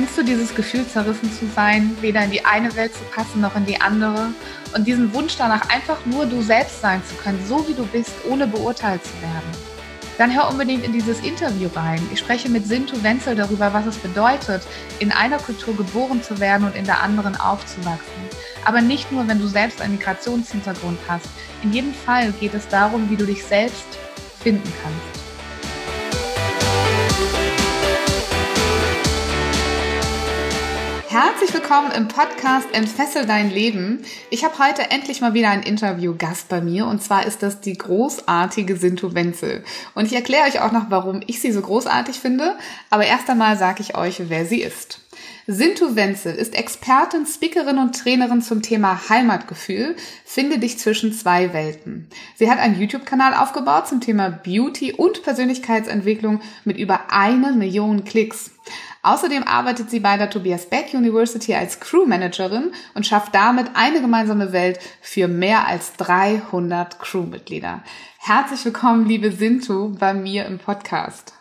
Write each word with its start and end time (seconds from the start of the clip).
Kennst 0.00 0.16
du 0.16 0.24
dieses 0.24 0.54
Gefühl, 0.54 0.86
zerrissen 0.86 1.30
zu 1.30 1.46
sein, 1.54 1.94
weder 2.00 2.24
in 2.24 2.30
die 2.30 2.42
eine 2.42 2.74
Welt 2.74 2.94
zu 2.94 3.04
passen 3.14 3.42
noch 3.42 3.54
in 3.54 3.66
die 3.66 3.82
andere? 3.82 4.28
Und 4.74 4.86
diesen 4.86 5.12
Wunsch 5.12 5.36
danach, 5.36 5.68
einfach 5.68 5.98
nur 6.06 6.24
du 6.24 6.40
selbst 6.40 6.80
sein 6.80 7.02
zu 7.06 7.14
können, 7.16 7.38
so 7.46 7.68
wie 7.68 7.74
du 7.74 7.84
bist, 7.84 8.12
ohne 8.26 8.46
beurteilt 8.46 9.04
zu 9.04 9.12
werden? 9.20 9.50
Dann 10.16 10.34
hör 10.34 10.48
unbedingt 10.48 10.86
in 10.86 10.94
dieses 10.94 11.20
Interview 11.20 11.68
rein. 11.76 12.00
Ich 12.14 12.20
spreche 12.20 12.48
mit 12.48 12.66
Sintu 12.66 13.02
Wenzel 13.02 13.36
darüber, 13.36 13.74
was 13.74 13.84
es 13.84 13.98
bedeutet, 13.98 14.62
in 15.00 15.12
einer 15.12 15.36
Kultur 15.36 15.76
geboren 15.76 16.22
zu 16.22 16.40
werden 16.40 16.66
und 16.66 16.76
in 16.76 16.86
der 16.86 17.02
anderen 17.02 17.38
aufzuwachsen. 17.38 18.22
Aber 18.64 18.80
nicht 18.80 19.12
nur, 19.12 19.28
wenn 19.28 19.38
du 19.38 19.48
selbst 19.48 19.82
einen 19.82 19.98
Migrationshintergrund 19.98 20.98
hast. 21.08 21.28
In 21.62 21.74
jedem 21.74 21.92
Fall 21.92 22.32
geht 22.40 22.54
es 22.54 22.66
darum, 22.68 23.10
wie 23.10 23.16
du 23.16 23.26
dich 23.26 23.44
selbst 23.44 23.98
finden 24.42 24.72
kannst. 24.82 25.19
Herzlich 31.22 31.52
willkommen 31.52 31.92
im 31.92 32.08
Podcast 32.08 32.68
Entfessel 32.72 33.26
dein 33.26 33.50
Leben. 33.50 34.02
Ich 34.30 34.42
habe 34.42 34.58
heute 34.58 34.90
endlich 34.90 35.20
mal 35.20 35.34
wieder 35.34 35.50
einen 35.50 35.62
Interviewgast 35.62 36.48
bei 36.48 36.62
mir 36.62 36.86
und 36.86 37.02
zwar 37.02 37.26
ist 37.26 37.42
das 37.42 37.60
die 37.60 37.76
großartige 37.76 38.74
Sintu 38.74 39.12
Wenzel. 39.12 39.62
Und 39.94 40.06
ich 40.06 40.14
erkläre 40.14 40.48
euch 40.48 40.62
auch 40.62 40.72
noch, 40.72 40.86
warum 40.88 41.20
ich 41.26 41.42
sie 41.42 41.52
so 41.52 41.60
großartig 41.60 42.18
finde, 42.18 42.56
aber 42.88 43.04
erst 43.04 43.28
einmal 43.28 43.58
sage 43.58 43.82
ich 43.82 43.98
euch, 43.98 44.30
wer 44.30 44.46
sie 44.46 44.62
ist. 44.62 45.00
Sintu 45.46 45.94
Wenzel 45.94 46.34
ist 46.34 46.54
Expertin, 46.54 47.26
Speakerin 47.26 47.76
und 47.76 48.00
Trainerin 48.00 48.40
zum 48.40 48.62
Thema 48.62 49.10
Heimatgefühl. 49.10 49.96
Finde 50.24 50.58
dich 50.58 50.78
zwischen 50.78 51.12
zwei 51.12 51.52
Welten. 51.52 52.08
Sie 52.36 52.50
hat 52.50 52.58
einen 52.58 52.80
YouTube-Kanal 52.80 53.34
aufgebaut 53.34 53.88
zum 53.88 54.00
Thema 54.00 54.30
Beauty 54.30 54.94
und 54.94 55.22
Persönlichkeitsentwicklung 55.22 56.40
mit 56.64 56.78
über 56.78 57.12
eine 57.12 57.52
Million 57.52 58.04
Klicks. 58.04 58.52
Außerdem 59.02 59.44
arbeitet 59.44 59.88
sie 59.88 60.00
bei 60.00 60.18
der 60.18 60.28
Tobias 60.28 60.66
Beck 60.66 60.92
University 60.92 61.54
als 61.54 61.80
Crewmanagerin 61.80 62.72
und 62.94 63.06
schafft 63.06 63.34
damit 63.34 63.68
eine 63.74 64.02
gemeinsame 64.02 64.52
Welt 64.52 64.78
für 65.00 65.26
mehr 65.26 65.66
als 65.66 65.94
300 65.94 66.98
Crewmitglieder. 66.98 67.82
Herzlich 68.18 68.62
willkommen, 68.66 69.06
liebe 69.06 69.32
Sintu, 69.32 69.96
bei 69.98 70.12
mir 70.12 70.44
im 70.44 70.58
Podcast. 70.58 71.32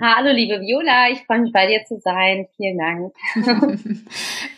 Hallo, 0.00 0.32
liebe 0.32 0.60
Viola, 0.60 1.10
ich 1.12 1.24
freue 1.26 1.42
mich 1.42 1.52
bei 1.52 1.66
dir 1.66 1.84
zu 1.84 2.00
sein. 2.00 2.48
Vielen 2.56 2.78
Dank. 2.78 3.12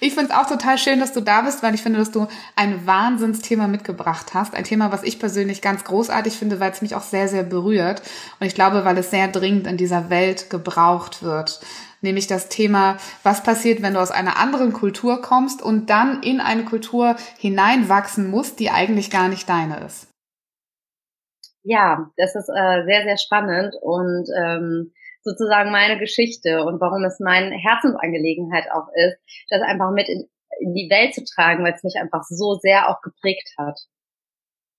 ich 0.00 0.14
finde 0.14 0.30
es 0.30 0.34
auch 0.34 0.47
total 0.47 0.78
schön, 0.78 1.00
dass 1.00 1.12
du 1.12 1.20
da 1.20 1.42
bist, 1.42 1.62
weil 1.62 1.75
ich 1.75 1.83
finde, 1.83 1.98
dass 1.98 2.12
du 2.12 2.28
ein 2.56 2.86
Wahnsinnsthema 2.86 3.67
mitgebracht 3.67 4.33
hast. 4.33 4.55
Ein 4.55 4.64
Thema, 4.64 4.92
was 4.92 5.02
ich 5.02 5.19
persönlich 5.19 5.61
ganz 5.61 5.84
großartig 5.84 6.33
finde, 6.34 6.61
weil 6.61 6.70
es 6.70 6.80
mich 6.80 6.95
auch 6.95 7.02
sehr, 7.02 7.28
sehr 7.28 7.42
berührt. 7.42 8.00
Und 8.41 8.47
ich 8.47 8.55
glaube, 8.55 8.86
weil 8.86 8.97
es 8.97 9.11
sehr 9.11 9.28
dringend 9.28 9.67
in 9.67 9.77
dieser 9.77 10.08
Welt 10.08 10.48
gebraucht 10.48 11.22
wird 11.22 11.61
nämlich 12.05 12.28
das 12.28 12.48
Thema, 12.48 12.98
was 13.24 13.42
passiert, 13.42 13.83
wenn 13.83 13.94
du 13.94 14.00
aus 14.00 14.12
einer 14.12 14.36
anderen 14.38 14.72
Kultur 14.72 15.20
kommst 15.20 15.60
und 15.60 15.91
dann 15.91 16.22
in 16.22 16.41
eine 16.41 16.64
Kultur 16.64 17.16
hineinwachsen 17.38 18.30
musst, 18.30 18.61
die 18.61 18.70
eigentlich 18.70 19.11
gar 19.11 19.28
nicht 19.28 19.48
deine 19.48 19.80
ist. 19.84 20.08
Ja, 21.64 22.11
das 22.17 22.36
ist 22.36 22.48
äh, 22.48 22.84
sehr, 22.84 23.02
sehr 23.02 23.17
spannend 23.17 23.74
und 23.80 24.27
ähm, 24.39 24.92
sozusagen 25.24 25.73
meine 25.73 25.98
Geschichte 25.98 26.62
und 26.64 26.80
warum 26.80 27.02
es 27.05 27.18
meine 27.18 27.56
Herzensangelegenheit 27.56 28.67
auch 28.70 28.89
ist, 28.95 29.17
das 29.48 29.62
einfach 29.62 29.90
mit 29.90 30.08
in, 30.08 30.29
in 30.61 30.74
die 30.74 30.89
Welt 30.90 31.14
zu 31.14 31.24
tragen, 31.24 31.64
weil 31.64 31.73
es 31.73 31.83
mich 31.83 31.96
einfach 31.98 32.23
so 32.23 32.55
sehr 32.61 32.90
auch 32.90 33.00
geprägt 33.00 33.50
hat. 33.58 33.80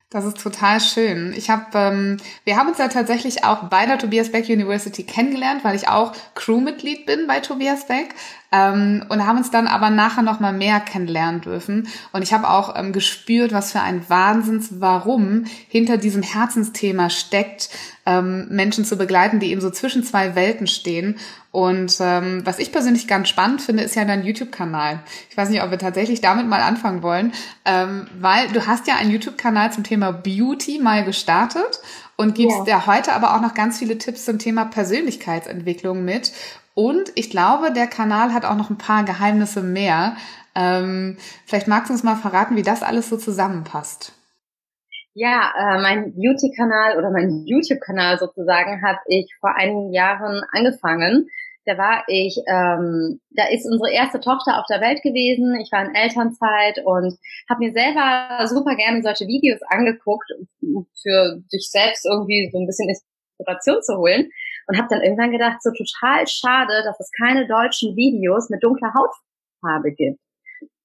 Das 0.10 0.24
ist 0.24 0.40
total 0.40 0.80
schön. 0.80 1.34
Ich 1.36 1.50
habe, 1.50 1.66
ähm, 1.74 2.18
wir 2.44 2.58
haben 2.58 2.70
uns 2.70 2.78
ja 2.78 2.88
tatsächlich 2.88 3.44
auch 3.44 3.64
bei 3.70 3.86
der 3.86 3.98
Tobias 3.98 4.32
Beck 4.32 4.48
University 4.48 5.04
kennengelernt, 5.04 5.64
weil 5.64 5.76
ich 5.76 5.88
auch 5.88 6.14
Crewmitglied 6.36 7.06
bin 7.06 7.26
bei 7.28 7.40
Tobias 7.40 7.88
Beck 7.88 8.14
ähm, 8.56 9.06
und 9.10 9.26
haben 9.26 9.38
uns 9.38 9.52
dann 9.52 9.68
aber 9.68 9.90
nachher 9.90 10.22
noch 10.22 10.40
mal 10.40 10.54
mehr 10.54 10.80
kennenlernen 10.80 11.42
dürfen. 11.42 11.88
Und 12.14 12.22
ich 12.22 12.34
habe 12.34 12.50
auch 12.50 12.76
ähm, 12.78 12.94
gespürt, 12.94 13.52
was 13.52 13.72
für 13.72 13.82
ein 13.82 14.10
Wahnsinns 14.10 14.80
Warum 14.80 15.46
hinter 15.68 15.98
diesem 15.98 16.24
Herzensthema 16.24 17.10
steckt, 17.10 17.70
ähm, 18.06 18.48
Menschen 18.50 18.86
zu 18.86 18.98
begleiten, 18.98 19.40
die 19.40 19.52
eben 19.52 19.62
so 19.62 19.70
zwischen 19.72 20.04
zwei 20.04 20.36
Welten 20.36 20.68
stehen. 20.68 21.18
Und 21.52 21.98
ähm, 22.00 22.42
was 22.46 22.60
ich 22.60 22.72
persönlich 22.72 23.08
ganz 23.08 23.30
spannend 23.30 23.62
finde, 23.62 23.84
ist 23.84 23.96
ja 23.96 24.06
dein 24.06 24.26
YouTube-Kanal. 24.26 25.00
Ich 25.30 25.38
weiß 25.38 25.50
nicht, 25.50 25.64
ob 25.64 25.72
wir 25.72 25.80
tatsächlich 25.80 26.22
damit 26.22 26.48
mal 26.48 26.62
anfangen 26.62 27.02
wollen, 27.02 27.34
ähm, 27.66 28.08
weil 28.20 28.48
du 28.50 28.68
hast 28.68 28.88
ja 28.88 28.96
einen 28.96 29.12
YouTube-Kanal 29.12 29.72
zum 29.72 29.84
Thema 29.84 30.12
Beauty 30.12 30.80
mal 30.82 31.04
gestartet 31.04 31.80
und 32.18 32.36
gibst 32.36 32.60
ja. 32.68 32.78
ja 32.78 32.88
heute 32.88 33.14
aber 33.14 33.36
auch 33.36 33.42
noch 33.42 33.54
ganz 33.54 33.80
viele 33.80 33.98
Tipps 33.98 34.26
zum 34.26 34.40
Thema 34.40 34.66
Persönlichkeitsentwicklung 34.66 36.06
mit. 36.06 36.32
Und 36.76 37.12
ich 37.16 37.30
glaube, 37.30 37.72
der 37.72 37.88
Kanal 37.88 38.34
hat 38.34 38.46
auch 38.46 38.56
noch 38.56 38.70
ein 38.70 38.78
paar 38.78 39.06
Geheimnisse 39.06 39.64
mehr. 39.64 40.18
Ähm, 40.56 41.18
vielleicht 41.46 41.68
magst 41.68 41.90
du 41.90 41.94
uns 41.94 42.04
mal 42.04 42.16
verraten, 42.16 42.58
wie 42.58 42.64
das 42.64 42.84
alles 42.84 43.10
so 43.10 43.18
zusammenpasst. 43.18 44.14
Ja, 45.14 45.52
äh, 45.58 45.82
mein 45.82 46.14
Beauty-Kanal 46.14 46.98
oder 46.98 47.10
mein 47.10 47.46
YouTube-Kanal 47.46 48.20
sozusagen 48.20 48.82
habe 48.86 49.00
ich 49.08 49.34
vor 49.40 49.56
einigen 49.56 49.94
Jahren 49.94 50.44
angefangen. 50.52 51.30
Da 51.66 51.78
war 51.78 52.04
ich, 52.08 52.38
ähm, 52.48 53.22
da 53.32 53.48
ist 53.50 53.66
unsere 53.66 53.92
erste 53.92 54.20
Tochter 54.20 54.60
auf 54.60 54.66
der 54.70 54.82
Welt 54.82 55.02
gewesen. 55.02 55.56
Ich 55.62 55.72
war 55.72 55.86
in 55.86 55.96
Elternzeit 55.96 56.80
und 56.84 57.18
habe 57.50 57.60
mir 57.60 57.72
selber 57.72 58.46
super 58.46 58.76
gerne 58.76 59.02
solche 59.02 59.26
Videos 59.26 59.62
angeguckt, 59.70 60.30
für 61.02 61.42
sich 61.48 61.70
selbst 61.72 62.06
irgendwie 62.06 62.50
so 62.52 62.60
ein 62.60 62.68
bisschen 62.68 62.90
Inspiration 62.90 63.82
zu 63.82 63.98
holen. 63.98 64.30
Und 64.68 64.78
habe 64.78 64.88
dann 64.90 65.04
irgendwann 65.04 65.32
gedacht, 65.32 65.62
so 65.62 65.72
total 65.72 66.28
schade, 66.28 66.82
dass 66.84 67.00
es 67.00 67.12
keine 67.12 67.48
deutschen 67.48 67.96
Videos 67.96 68.50
mit 68.50 68.64
dunkler 68.64 68.94
Hautfarbe 68.94 69.92
gibt 69.92 70.20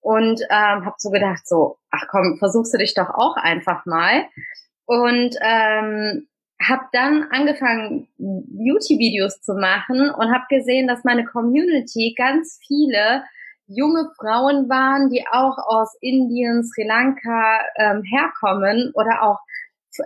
und 0.01 0.41
ähm, 0.51 0.85
habe 0.85 0.97
so 0.99 1.11
gedacht, 1.11 1.47
so, 1.47 1.77
ach 1.91 2.07
komm, 2.11 2.37
versuchst 2.39 2.73
du 2.75 2.79
dich 2.79 2.95
doch 2.95 3.11
auch 3.11 3.37
einfach 3.37 3.85
mal. 3.87 4.25
Und 4.87 5.37
ähm, 5.43 6.27
habe 6.63 6.83
dann 6.93 7.29
angefangen, 7.31 8.09
Beauty-Videos 8.19 9.41
zu 9.41 9.55
machen 9.55 10.11
und 10.11 10.35
habe 10.35 10.45
gesehen, 10.49 10.89
dass 10.89 11.05
meine 11.05 11.25
Community 11.25 12.15
ganz 12.17 12.61
viele 12.67 13.25
junge 13.67 14.11
Frauen 14.19 14.69
waren, 14.69 15.11
die 15.11 15.25
auch 15.31 15.57
aus 15.59 15.97
Indien, 16.01 16.65
Sri 16.65 16.87
Lanka 16.87 17.61
ähm, 17.77 18.03
herkommen 18.03 18.91
oder 18.95 19.23
auch 19.23 19.39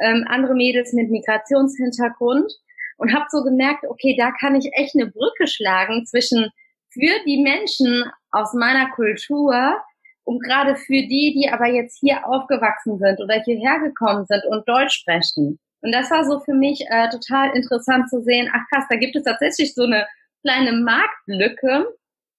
ähm, 0.01 0.25
andere 0.29 0.55
Mädels 0.55 0.93
mit 0.93 1.11
Migrationshintergrund 1.11 2.53
und 2.97 3.15
habe 3.15 3.27
so 3.29 3.43
gemerkt, 3.43 3.85
okay, 3.89 4.17
da 4.19 4.31
kann 4.33 4.55
ich 4.55 4.71
echt 4.73 4.95
eine 4.95 5.07
Brücke 5.07 5.47
schlagen 5.47 6.07
zwischen 6.07 6.51
für 6.91 7.25
die 7.27 7.43
Menschen 7.43 8.05
aus 8.31 8.55
meiner 8.55 8.91
Kultur 8.91 9.81
und 10.25 10.43
gerade 10.43 10.77
für 10.77 11.03
die, 11.03 11.35
die 11.37 11.51
aber 11.53 11.67
jetzt 11.67 11.99
hier 12.01 12.27
aufgewachsen 12.27 12.99
sind 12.99 13.21
oder 13.21 13.43
hierher 13.45 13.81
gekommen 13.81 14.25
sind 14.27 14.45
und 14.47 14.67
Deutsch 14.69 14.95
sprechen. 14.95 15.59
Und 15.81 15.93
das 15.93 16.11
war 16.11 16.25
so 16.25 16.41
für 16.41 16.55
mich 16.55 16.87
äh, 16.89 17.11
total 17.11 17.55
interessant 17.55 18.09
zu 18.09 18.23
sehen, 18.23 18.51
ach 18.53 18.63
krass, 18.73 18.85
da 18.89 18.97
gibt 18.97 19.17
es 19.17 19.25
tatsächlich 19.25 19.75
so 19.75 19.83
eine 19.83 20.07
kleine 20.41 20.73
Marktlücke, 20.73 21.87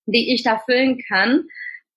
die 0.07 0.33
ich 0.33 0.43
da 0.43 0.57
füllen 0.57 0.99
kann. 1.07 1.47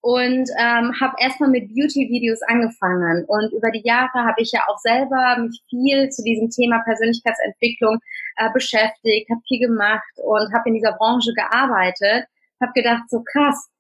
Und 0.01 0.49
ähm, 0.59 0.95
habe 1.01 1.17
erstmal 1.19 1.51
mit 1.51 1.69
Beauty-Videos 1.75 2.41
angefangen. 2.47 3.25
Und 3.27 3.53
über 3.53 3.71
die 3.71 3.83
Jahre 3.85 4.25
habe 4.25 4.41
ich 4.41 4.53
ja 4.53 4.61
auch 4.69 4.79
selber 4.79 5.39
mich 5.41 5.61
viel 5.69 6.09
zu 6.11 6.23
diesem 6.23 6.51
Thema 6.51 6.81
Persönlichkeitsentwicklung 6.85 7.99
äh, 8.37 8.49
beschäftigt, 8.53 9.29
habe 9.29 9.41
viel 9.49 9.67
gemacht 9.67 10.15
und 10.23 10.55
habe 10.55 10.69
in 10.69 10.75
dieser 10.75 10.93
Branche 10.93 11.33
gearbeitet 11.35 12.27
habe 12.61 12.73
gedacht, 12.75 13.09
so 13.09 13.23
krass. 13.23 13.71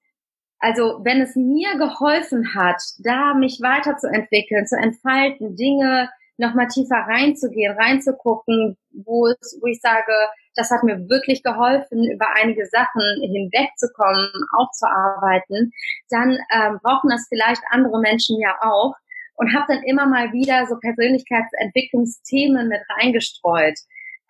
Also 0.58 1.00
wenn 1.04 1.20
es 1.20 1.36
mir 1.36 1.76
geholfen 1.76 2.54
hat, 2.54 2.82
da 2.98 3.34
mich 3.34 3.60
weiterzuentwickeln, 3.62 4.66
zu 4.66 4.76
entfalten, 4.76 5.56
Dinge 5.56 6.10
nochmal 6.38 6.68
tiefer 6.68 7.04
reinzugehen, 7.08 7.76
reinzugucken, 7.76 8.76
wo 9.04 9.26
es, 9.26 9.58
wo 9.60 9.66
ich 9.66 9.80
sage, 9.80 10.12
das 10.54 10.70
hat 10.70 10.82
mir 10.82 11.08
wirklich 11.08 11.42
geholfen, 11.42 12.10
über 12.10 12.26
einige 12.34 12.66
Sachen 12.66 13.02
hinwegzukommen, 13.20 14.30
aufzuarbeiten, 14.56 15.72
dann 16.10 16.38
ähm, 16.52 16.78
brauchen 16.82 17.10
das 17.10 17.26
vielleicht 17.28 17.62
andere 17.70 18.00
Menschen 18.00 18.40
ja 18.40 18.56
auch 18.60 18.94
und 19.36 19.54
habe 19.54 19.66
dann 19.68 19.82
immer 19.84 20.06
mal 20.06 20.32
wieder 20.32 20.66
so 20.66 20.76
Persönlichkeitsentwicklungsthemen 20.78 22.68
mit 22.68 22.80
reingestreut. 22.98 23.78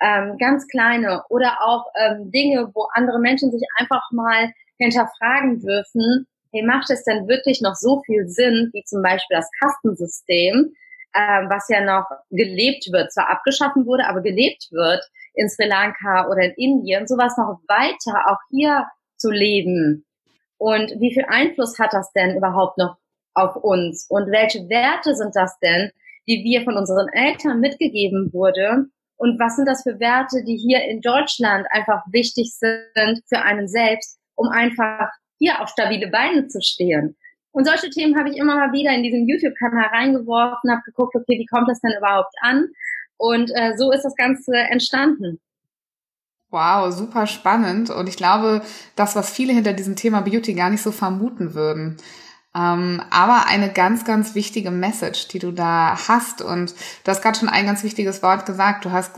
Ähm, 0.00 0.37
ganz 0.38 0.69
kleine 0.69 1.25
oder 1.28 1.58
auch 1.60 1.87
ähm, 1.99 2.31
Dinge, 2.31 2.70
wo 2.72 2.87
andere 2.93 3.19
Menschen 3.19 3.50
sich 3.50 3.62
einfach 3.78 4.02
mal 4.12 4.52
hinterfragen 4.78 5.60
dürfen, 5.60 6.26
hey, 6.52 6.62
macht 6.62 6.88
es 6.90 7.02
denn 7.05 7.26
wirklich 7.26 7.60
noch 7.60 7.75
so 7.75 8.00
viel 8.06 8.28
Sinn, 8.28 8.70
wie 8.72 8.84
zum 8.84 9.02
Beispiel 9.02 9.37
das 9.37 9.50
Kastensystem, 9.60 10.72
äh, 11.19 11.50
was 11.50 11.69
ja 11.69 11.81
noch 11.81 12.06
gelebt 12.31 12.87
wird, 12.93 13.12
zwar 13.12 13.29
abgeschaffen 13.29 13.87
wurde, 13.87 14.06
aber 14.06 14.23
gelebt 14.23 14.69
wird 14.70 15.03
in 15.35 15.49
Sri 15.49 15.67
Lanka 15.67 16.29
oder 16.29 16.43
in 16.43 16.55
Indien, 16.56 17.09
sowas 17.09 17.37
noch 17.37 17.59
weiter 17.67 18.31
auch 18.31 18.38
hier 18.50 18.87
zu 19.17 19.31
leben. 19.31 20.06
Und 20.59 20.93
wie 21.00 21.12
viel 21.12 21.25
Einfluss 21.29 21.79
hat 21.79 21.93
das 21.93 22.12
denn 22.12 22.37
überhaupt 22.37 22.79
noch 22.79 22.97
auf 23.35 23.56
uns? 23.56 24.06
Und 24.09 24.31
welche 24.31 24.69
Werte 24.69 25.15
sind 25.15 25.35
das 25.35 25.59
denn, 25.59 25.91
die 26.29 26.44
wir 26.44 26.62
von 26.62 26.76
unseren 26.76 27.09
Eltern 27.12 27.59
mitgegeben 27.61 28.32
wurde? 28.32 28.87
Und 29.17 29.41
was 29.41 29.56
sind 29.56 29.67
das 29.67 29.82
für 29.82 29.99
Werte, 29.99 30.44
die 30.44 30.56
hier 30.56 30.85
in 30.85 31.00
Deutschland 31.00 31.67
einfach 31.70 32.03
wichtig 32.12 32.55
sind 32.55 33.23
für 33.29 33.43
einen 33.43 33.67
selbst, 33.67 34.20
um 34.37 34.49
einfach 34.49 35.11
hier 35.38 35.61
auf 35.61 35.69
stabile 35.69 36.09
Beine 36.09 36.47
zu 36.47 36.61
stehen? 36.61 37.17
Und 37.58 37.64
solche 37.64 37.90
Themen 37.90 38.16
habe 38.16 38.31
ich 38.31 38.37
immer 38.37 38.55
mal 38.55 38.70
wieder 38.70 38.93
in 38.93 39.02
diesen 39.02 39.26
YouTube-Kanal 39.26 39.87
reingeworfen, 39.87 40.70
habe 40.70 40.82
geguckt, 40.84 41.16
okay, 41.16 41.40
wie 41.40 41.46
kommt 41.46 41.69
das 41.69 41.81
denn 41.81 41.90
überhaupt 41.99 42.32
an? 42.40 42.69
Und 43.16 43.50
äh, 43.52 43.76
so 43.76 43.90
ist 43.90 44.05
das 44.05 44.14
Ganze 44.14 44.56
entstanden. 44.56 45.40
Wow, 46.50 46.93
super 46.93 47.26
spannend. 47.26 47.90
Und 47.90 48.08
ich 48.08 48.16
glaube, 48.16 48.62
das, 48.94 49.16
was 49.16 49.32
viele 49.32 49.52
hinter 49.55 49.72
diesem 49.72 49.96
Thema 49.96 50.20
Beauty 50.20 50.55
gar 50.55 50.70
nicht 50.70 50.82
so 50.82 50.93
vermuten 50.93 51.55
würden. 51.55 51.96
Ähm, 52.58 53.00
aber 53.10 53.46
eine 53.46 53.70
ganz, 53.72 54.05
ganz 54.05 54.34
wichtige 54.34 54.70
Message, 54.70 55.28
die 55.28 55.38
du 55.38 55.52
da 55.52 55.96
hast. 56.08 56.43
Und 56.43 56.75
du 57.05 57.10
hast 57.10 57.22
gerade 57.22 57.38
schon 57.38 57.49
ein 57.49 57.66
ganz 57.66 57.84
wichtiges 57.84 58.22
Wort 58.22 58.46
gesagt. 58.46 58.84
Du 58.84 58.90
hast 58.90 59.12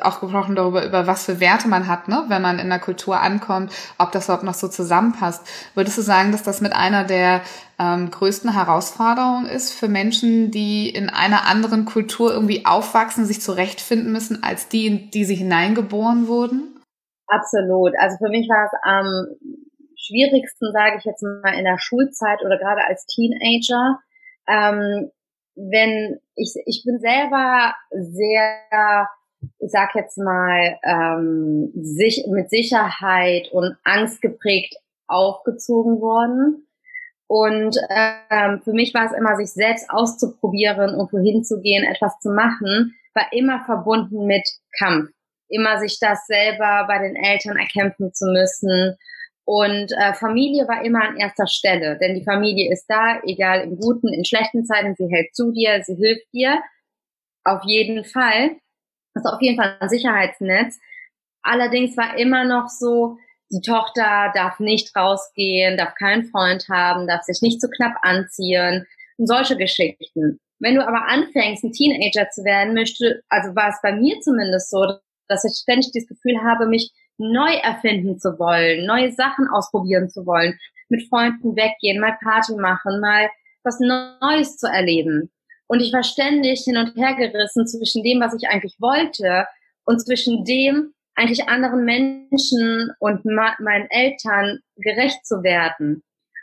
auch 0.00 0.20
gesprochen 0.20 0.56
darüber, 0.56 0.84
über 0.84 1.06
was 1.06 1.24
für 1.24 1.38
Werte 1.38 1.68
man 1.68 1.86
hat, 1.86 2.08
ne? 2.08 2.24
wenn 2.28 2.42
man 2.42 2.58
in 2.58 2.68
der 2.68 2.80
Kultur 2.80 3.20
ankommt, 3.20 3.72
ob 3.98 4.10
das 4.12 4.24
überhaupt 4.24 4.44
noch 4.44 4.54
so 4.54 4.66
zusammenpasst. 4.66 5.46
Würdest 5.74 5.98
du 5.98 6.02
sagen, 6.02 6.32
dass 6.32 6.42
das 6.42 6.60
mit 6.60 6.74
einer 6.74 7.04
der 7.04 7.42
ähm, 7.78 8.10
größten 8.10 8.52
Herausforderungen 8.52 9.46
ist 9.46 9.72
für 9.72 9.88
Menschen, 9.88 10.50
die 10.50 10.88
in 10.88 11.10
einer 11.10 11.46
anderen 11.46 11.84
Kultur 11.84 12.32
irgendwie 12.32 12.66
aufwachsen, 12.66 13.24
sich 13.24 13.40
zurechtfinden 13.40 14.10
müssen, 14.10 14.42
als 14.42 14.68
die, 14.68 14.86
in 14.86 15.10
die 15.10 15.24
sie 15.24 15.36
hineingeboren 15.36 16.26
wurden? 16.26 16.80
Absolut. 17.28 17.92
Also 17.98 18.16
für 18.18 18.30
mich 18.30 18.48
war 18.48 18.66
es 18.66 18.72
ähm 18.84 19.63
schwierigsten, 20.06 20.72
sage 20.72 20.96
ich 20.98 21.04
jetzt 21.04 21.22
mal, 21.22 21.54
in 21.58 21.64
der 21.64 21.78
Schulzeit 21.78 22.40
oder 22.44 22.58
gerade 22.58 22.84
als 22.86 23.06
Teenager. 23.06 23.98
Ähm, 24.48 25.10
wenn 25.56 26.18
ich, 26.34 26.54
ich 26.66 26.82
bin 26.84 26.98
selber 26.98 27.74
sehr, 27.90 29.08
ich 29.58 29.70
sag 29.70 29.94
jetzt 29.94 30.18
mal, 30.18 30.78
ähm, 30.84 31.70
sich, 31.74 32.26
mit 32.28 32.50
Sicherheit 32.50 33.50
und 33.52 33.76
Angst 33.84 34.20
geprägt 34.20 34.74
aufgezogen 35.06 36.00
worden. 36.00 36.66
Und 37.26 37.76
ähm, 37.90 38.60
für 38.62 38.72
mich 38.72 38.92
war 38.94 39.06
es 39.06 39.12
immer, 39.12 39.36
sich 39.36 39.52
selbst 39.52 39.88
auszuprobieren 39.90 40.94
und 40.94 41.12
wohin 41.12 41.44
zu 41.44 41.60
gehen, 41.60 41.84
etwas 41.84 42.18
zu 42.20 42.30
machen, 42.30 42.94
war 43.14 43.32
immer 43.32 43.64
verbunden 43.64 44.26
mit 44.26 44.46
Kampf. 44.78 45.10
Immer 45.48 45.78
sich 45.78 45.98
das 46.00 46.26
selber 46.26 46.84
bei 46.88 46.98
den 46.98 47.16
Eltern 47.16 47.56
erkämpfen 47.56 48.12
zu 48.12 48.26
müssen 48.26 48.96
und 49.44 49.92
äh, 49.92 50.14
Familie 50.14 50.66
war 50.66 50.84
immer 50.84 51.02
an 51.06 51.18
erster 51.18 51.46
Stelle, 51.46 51.98
denn 51.98 52.14
die 52.14 52.24
Familie 52.24 52.72
ist 52.72 52.86
da, 52.86 53.20
egal 53.24 53.60
in 53.60 53.76
guten, 53.76 54.12
in 54.12 54.24
schlechten 54.24 54.64
Zeiten, 54.64 54.94
sie 54.96 55.08
hält 55.08 55.34
zu 55.34 55.52
dir, 55.52 55.82
sie 55.84 55.96
hilft 55.96 56.32
dir. 56.32 56.62
Auf 57.44 57.62
jeden 57.64 58.04
Fall. 58.04 58.56
Das 59.12 59.24
ist 59.24 59.30
auf 59.30 59.42
jeden 59.42 59.56
Fall 59.56 59.76
ein 59.78 59.88
Sicherheitsnetz. 59.88 60.78
Allerdings 61.42 61.96
war 61.96 62.18
immer 62.18 62.44
noch 62.44 62.68
so, 62.68 63.18
die 63.52 63.60
Tochter 63.60 64.32
darf 64.34 64.58
nicht 64.60 64.96
rausgehen, 64.96 65.76
darf 65.76 65.94
keinen 65.94 66.24
Freund 66.24 66.66
haben, 66.70 67.06
darf 67.06 67.22
sich 67.22 67.42
nicht 67.42 67.60
zu 67.60 67.68
knapp 67.68 67.96
anziehen 68.00 68.86
und 69.18 69.26
solche 69.26 69.56
Geschichten. 69.58 70.40
Wenn 70.58 70.76
du 70.76 70.86
aber 70.86 71.06
anfängst, 71.06 71.62
ein 71.64 71.72
Teenager 71.72 72.30
zu 72.30 72.44
werden, 72.44 72.72
möchte, 72.72 73.22
also 73.28 73.54
war 73.54 73.68
es 73.68 73.78
bei 73.82 73.92
mir 73.92 74.20
zumindest 74.20 74.70
so, 74.70 74.84
dass 75.28 75.44
ich 75.44 75.58
ständig 75.60 75.90
das 75.92 76.06
Gefühl 76.06 76.40
habe, 76.42 76.66
mich 76.66 76.90
neu 77.18 77.54
erfinden 77.62 78.18
zu 78.18 78.38
wollen, 78.38 78.86
neue 78.86 79.12
Sachen 79.12 79.48
ausprobieren 79.48 80.08
zu 80.08 80.26
wollen, 80.26 80.58
mit 80.88 81.08
Freunden 81.08 81.56
weggehen, 81.56 82.00
mal 82.00 82.16
Party 82.22 82.54
machen, 82.54 83.00
mal 83.00 83.28
was 83.62 83.80
Neues 83.80 84.56
zu 84.56 84.66
erleben. 84.66 85.30
Und 85.66 85.80
ich 85.80 85.92
war 85.92 86.02
ständig 86.02 86.62
hin 86.64 86.76
und 86.76 86.94
her 86.96 87.14
gerissen 87.14 87.66
zwischen 87.66 88.02
dem, 88.02 88.20
was 88.20 88.34
ich 88.34 88.48
eigentlich 88.48 88.76
wollte 88.78 89.46
und 89.84 90.00
zwischen 90.00 90.44
dem, 90.44 90.92
eigentlich 91.14 91.48
anderen 91.48 91.84
Menschen 91.84 92.90
und 92.98 93.24
meinen 93.24 93.88
Eltern 93.90 94.60
gerecht 94.76 95.24
zu 95.24 95.42
werden. 95.42 96.02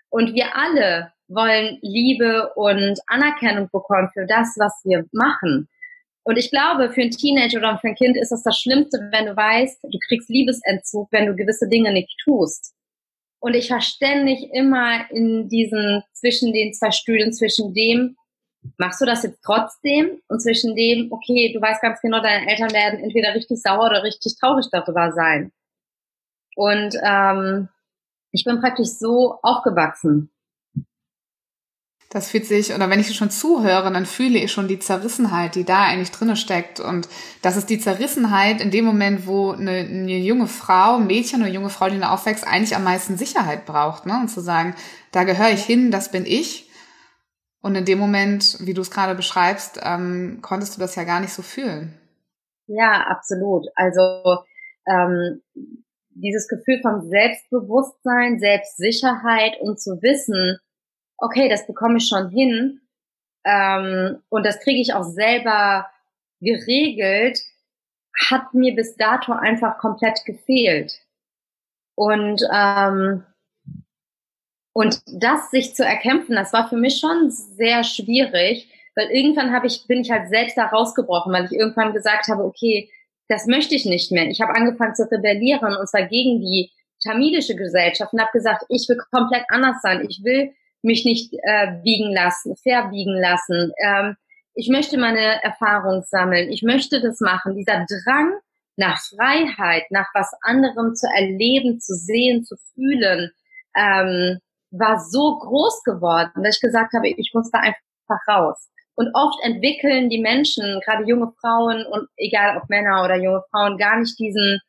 Und 0.09 0.33
wir 0.33 0.56
alle 0.56 1.12
wollen 1.27 1.77
Liebe 1.81 2.51
und 2.56 3.00
Anerkennung 3.07 3.69
bekommen 3.71 4.09
für 4.13 4.25
das, 4.25 4.56
was 4.57 4.73
wir 4.83 5.06
machen. 5.12 5.68
Und 6.23 6.38
ich 6.38 6.51
glaube, 6.51 6.91
für 6.91 7.01
ein 7.01 7.12
Teenager 7.12 7.57
oder 7.57 7.77
für 7.79 7.88
ein 7.88 7.95
Kind 7.95 8.15
ist 8.15 8.31
das 8.31 8.44
das 8.44 8.57
Schlimmste, 8.59 9.00
wenn 9.12 9.25
du 9.25 9.35
weißt, 9.35 9.83
du 9.83 9.97
kriegst 10.07 10.29
Liebesentzug, 10.29 11.07
wenn 11.12 11.25
du 11.25 11.35
gewisse 11.35 11.68
Dinge 11.68 11.91
nicht 11.91 12.13
tust. 12.23 12.73
Und 13.39 13.56
ich 13.56 13.71
war 13.71 13.81
ständig 13.81 14.50
immer 14.53 15.09
in 15.09 15.50
diesen, 15.50 16.03
zwischen 16.13 16.53
den 16.53 16.73
zwei 16.73 16.91
Stühlen, 16.91 17.33
zwischen 17.33 17.73
dem, 17.73 18.15
machst 18.77 19.01
du 19.01 19.06
das 19.06 19.23
jetzt 19.23 19.41
trotzdem? 19.44 20.21
Und 20.27 20.41
zwischen 20.41 20.75
dem, 20.75 21.12
okay, 21.12 21.51
du 21.51 21.59
weißt 21.59 21.81
ganz 21.81 22.00
genau, 22.01 22.21
deine 22.21 22.47
Eltern 22.47 22.71
werden 22.71 23.00
entweder 23.00 23.33
richtig 23.33 23.59
sauer 23.59 23.88
oder 23.88 24.03
richtig 24.03 24.35
traurig 24.39 24.68
darüber 24.71 25.12
sein. 25.12 25.51
Und 26.56 26.95
ähm, 27.03 27.69
ich 28.31 28.44
bin 28.44 28.59
praktisch 28.59 28.89
so 28.89 29.39
aufgewachsen. 29.41 30.31
Das 32.12 32.30
fühlt 32.30 32.46
sich, 32.46 32.75
oder 32.75 32.90
wenn 32.90 33.00
ich 33.00 33.16
schon 33.16 33.30
zuhöre, 33.30 33.90
dann 33.90 34.06
fühle 34.06 34.38
ich 34.38 34.52
schon 34.52 34.68
die 34.68 34.80
Zerrissenheit, 34.80 35.56
die 35.56 35.63
da 35.63 35.86
eigentlich 35.86 36.12
drinne 36.12 36.36
steckt. 36.36 36.81
Und 36.81 37.08
das 37.42 37.56
ist 37.56 37.69
die 37.69 37.80
Zerrissenheit 37.80 38.60
in 38.60 38.69
dem 38.69 38.84
Moment, 38.84 39.25
wo 39.28 39.52
eine, 39.52 39.72
eine 39.72 40.18
junge 40.18 40.48
Frau, 40.48 41.00
Mädchen 41.00 41.42
oder 41.42 41.50
junge 41.50 41.69
Frau, 41.69 41.88
die 41.88 42.00
da 42.00 42.13
aufwächst, 42.13 42.46
eigentlich 42.46 42.75
am 42.75 42.84
meisten 42.84 43.16
Sicherheit 43.16 43.66
braucht. 43.66 44.06
Ne? 44.06 44.19
Und 44.19 44.28
zu 44.28 44.42
sagen, 44.42 44.75
da 45.13 45.24
gehöre 45.24 45.52
ich 45.52 45.63
hin, 45.63 45.90
das 45.90 46.12
bin 46.12 46.25
ich. 46.25 46.69
Und 47.62 47.75
in 47.75 47.86
dem 47.86 48.00
Moment, 48.00 48.57
wie 48.60 48.74
du 48.74 48.81
es 48.81 48.92
gerade 48.92 49.16
beschreibst, 49.16 49.80
ähm, 49.81 50.40
konntest 50.42 50.75
du 50.75 50.81
das 50.81 50.96
ja 50.96 51.06
gar 51.06 51.22
nicht 51.22 51.31
so 51.31 51.44
fühlen. 51.44 51.98
Ja, 52.68 53.06
absolut. 53.07 53.68
Also 53.75 54.02
ähm, 54.86 55.42
dieses 56.10 56.50
Gefühl 56.50 56.81
von 56.81 57.10
Selbstbewusstsein, 57.10 58.38
Selbstsicherheit 58.40 59.54
und 59.62 59.80
zu 59.80 60.02
wissen, 60.02 60.57
okay, 61.21 61.47
das 61.47 61.66
bekomme 61.68 61.97
ich 61.97 62.07
schon 62.07 62.30
hin 62.30 62.81
ähm, 63.45 64.21
und 64.30 64.45
das 64.45 64.59
kriege 64.59 64.81
ich 64.81 64.94
auch 64.94 65.04
selber 65.04 65.90
geregelt, 66.42 67.40
hat 68.30 68.54
mir 68.54 68.75
bis 68.75 68.97
dato 68.97 69.31
einfach 69.31 69.78
komplett 69.78 70.25
gefehlt. 70.25 70.99
Und 71.95 72.42
ähm, 72.51 73.23
und 74.73 75.01
das 75.06 75.51
sich 75.51 75.75
zu 75.75 75.83
erkämpfen, 75.83 76.35
das 76.35 76.54
war 76.54 76.69
für 76.69 76.78
mich 76.78 76.99
schon 76.99 77.30
sehr 77.30 77.83
schwierig, 77.83 78.69
weil 78.95 79.09
irgendwann 79.11 79.54
habe 79.54 79.68
ich 79.68 79.85
bin 79.87 80.01
ich 80.01 80.11
halt 80.11 80.30
selbst 80.30 80.57
da 80.57 80.68
rausgebrochen, 80.68 81.31
weil 81.33 81.45
ich 81.45 81.51
irgendwann 81.51 81.94
gesagt 81.94 82.28
habe, 82.30 82.44
okay, 82.44 82.90
das 83.28 83.47
möchte 83.47 83.75
ich 83.75 83.85
nicht 83.85 84.11
mehr. 84.11 84.28
Ich 84.28 84.42
habe 84.42 84.56
angefangen 84.56 84.95
zu 84.95 85.09
rebellieren 85.11 85.75
und 85.75 85.87
zwar 85.87 86.04
gegen 86.04 86.42
die 86.42 86.71
tamilische 87.04 87.56
Gesellschaft 87.56 88.13
und 88.13 88.21
habe 88.21 88.31
gesagt, 88.31 88.66
ich 88.69 88.87
will 88.87 88.97
komplett 89.11 89.44
anders 89.49 89.81
sein. 89.81 90.06
Ich 90.07 90.23
will 90.23 90.54
mich 90.83 91.06
nicht 91.06 91.33
äh, 91.33 91.81
biegen 91.83 92.14
lassen, 92.14 92.56
verbiegen 92.56 93.19
lassen. 93.19 93.71
Ähm, 93.83 94.16
ich 94.54 94.69
möchte 94.69 94.97
meine 94.97 95.42
Erfahrung 95.44 96.04
sammeln. 96.04 96.50
Ich 96.50 96.64
möchte 96.64 97.02
das 97.02 97.19
machen. 97.19 97.56
Dieser 97.56 97.85
Drang 97.85 98.33
nach 98.76 99.00
Freiheit, 99.00 99.83
nach 99.90 100.09
was 100.14 100.31
anderem 100.42 100.95
zu 100.95 101.07
erleben, 101.16 101.80
zu 101.80 101.94
sehen, 101.94 102.44
zu 102.44 102.56
fühlen, 102.73 103.31
ähm, 103.76 104.40
war 104.71 105.00
so 105.00 105.38
groß 105.40 105.83
geworden, 105.83 106.44
dass 106.44 106.56
ich 106.56 106.61
gesagt 106.61 106.94
habe, 106.94 107.09
ich 107.09 107.31
muss 107.33 107.52
da 107.52 107.59
einfach 107.59 108.28
raus. 108.28 108.69
Und 108.95 109.09
oft 109.14 109.40
entwickeln 109.44 110.09
die 110.09 110.21
Menschen, 110.21 110.80
gerade 110.85 111.06
junge 111.06 111.31
Frauen 111.40 111.85
und 111.85 112.07
egal 112.18 112.57
ob 112.57 112.69
Männer 112.69 113.04
oder 113.04 113.16
junge 113.16 113.44
Frauen, 113.52 113.78
gar 113.78 114.00
nicht 114.00 114.18
diesen 114.19 114.59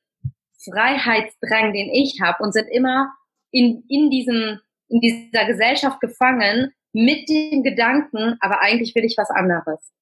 Freiheitsdrang, 0.65 1.73
den 1.73 1.91
ich 1.93 2.21
habe 2.23 2.43
und 2.43 2.53
sind 2.53 2.69
immer 2.69 3.13
in, 3.51 3.85
in 3.89 4.11
diesem 4.11 4.61
in 4.93 5.01
dieser 5.01 5.47
Gesellschaft 5.47 6.01
gefangen 6.01 6.73
mit 6.93 7.29
dem 7.29 7.63
Gedanken, 7.63 8.37
aber 8.41 8.61
eigentlich 8.61 8.95
will 8.95 9.05
ich 9.05 9.17
was 9.17 9.31
anderes. 9.31 9.93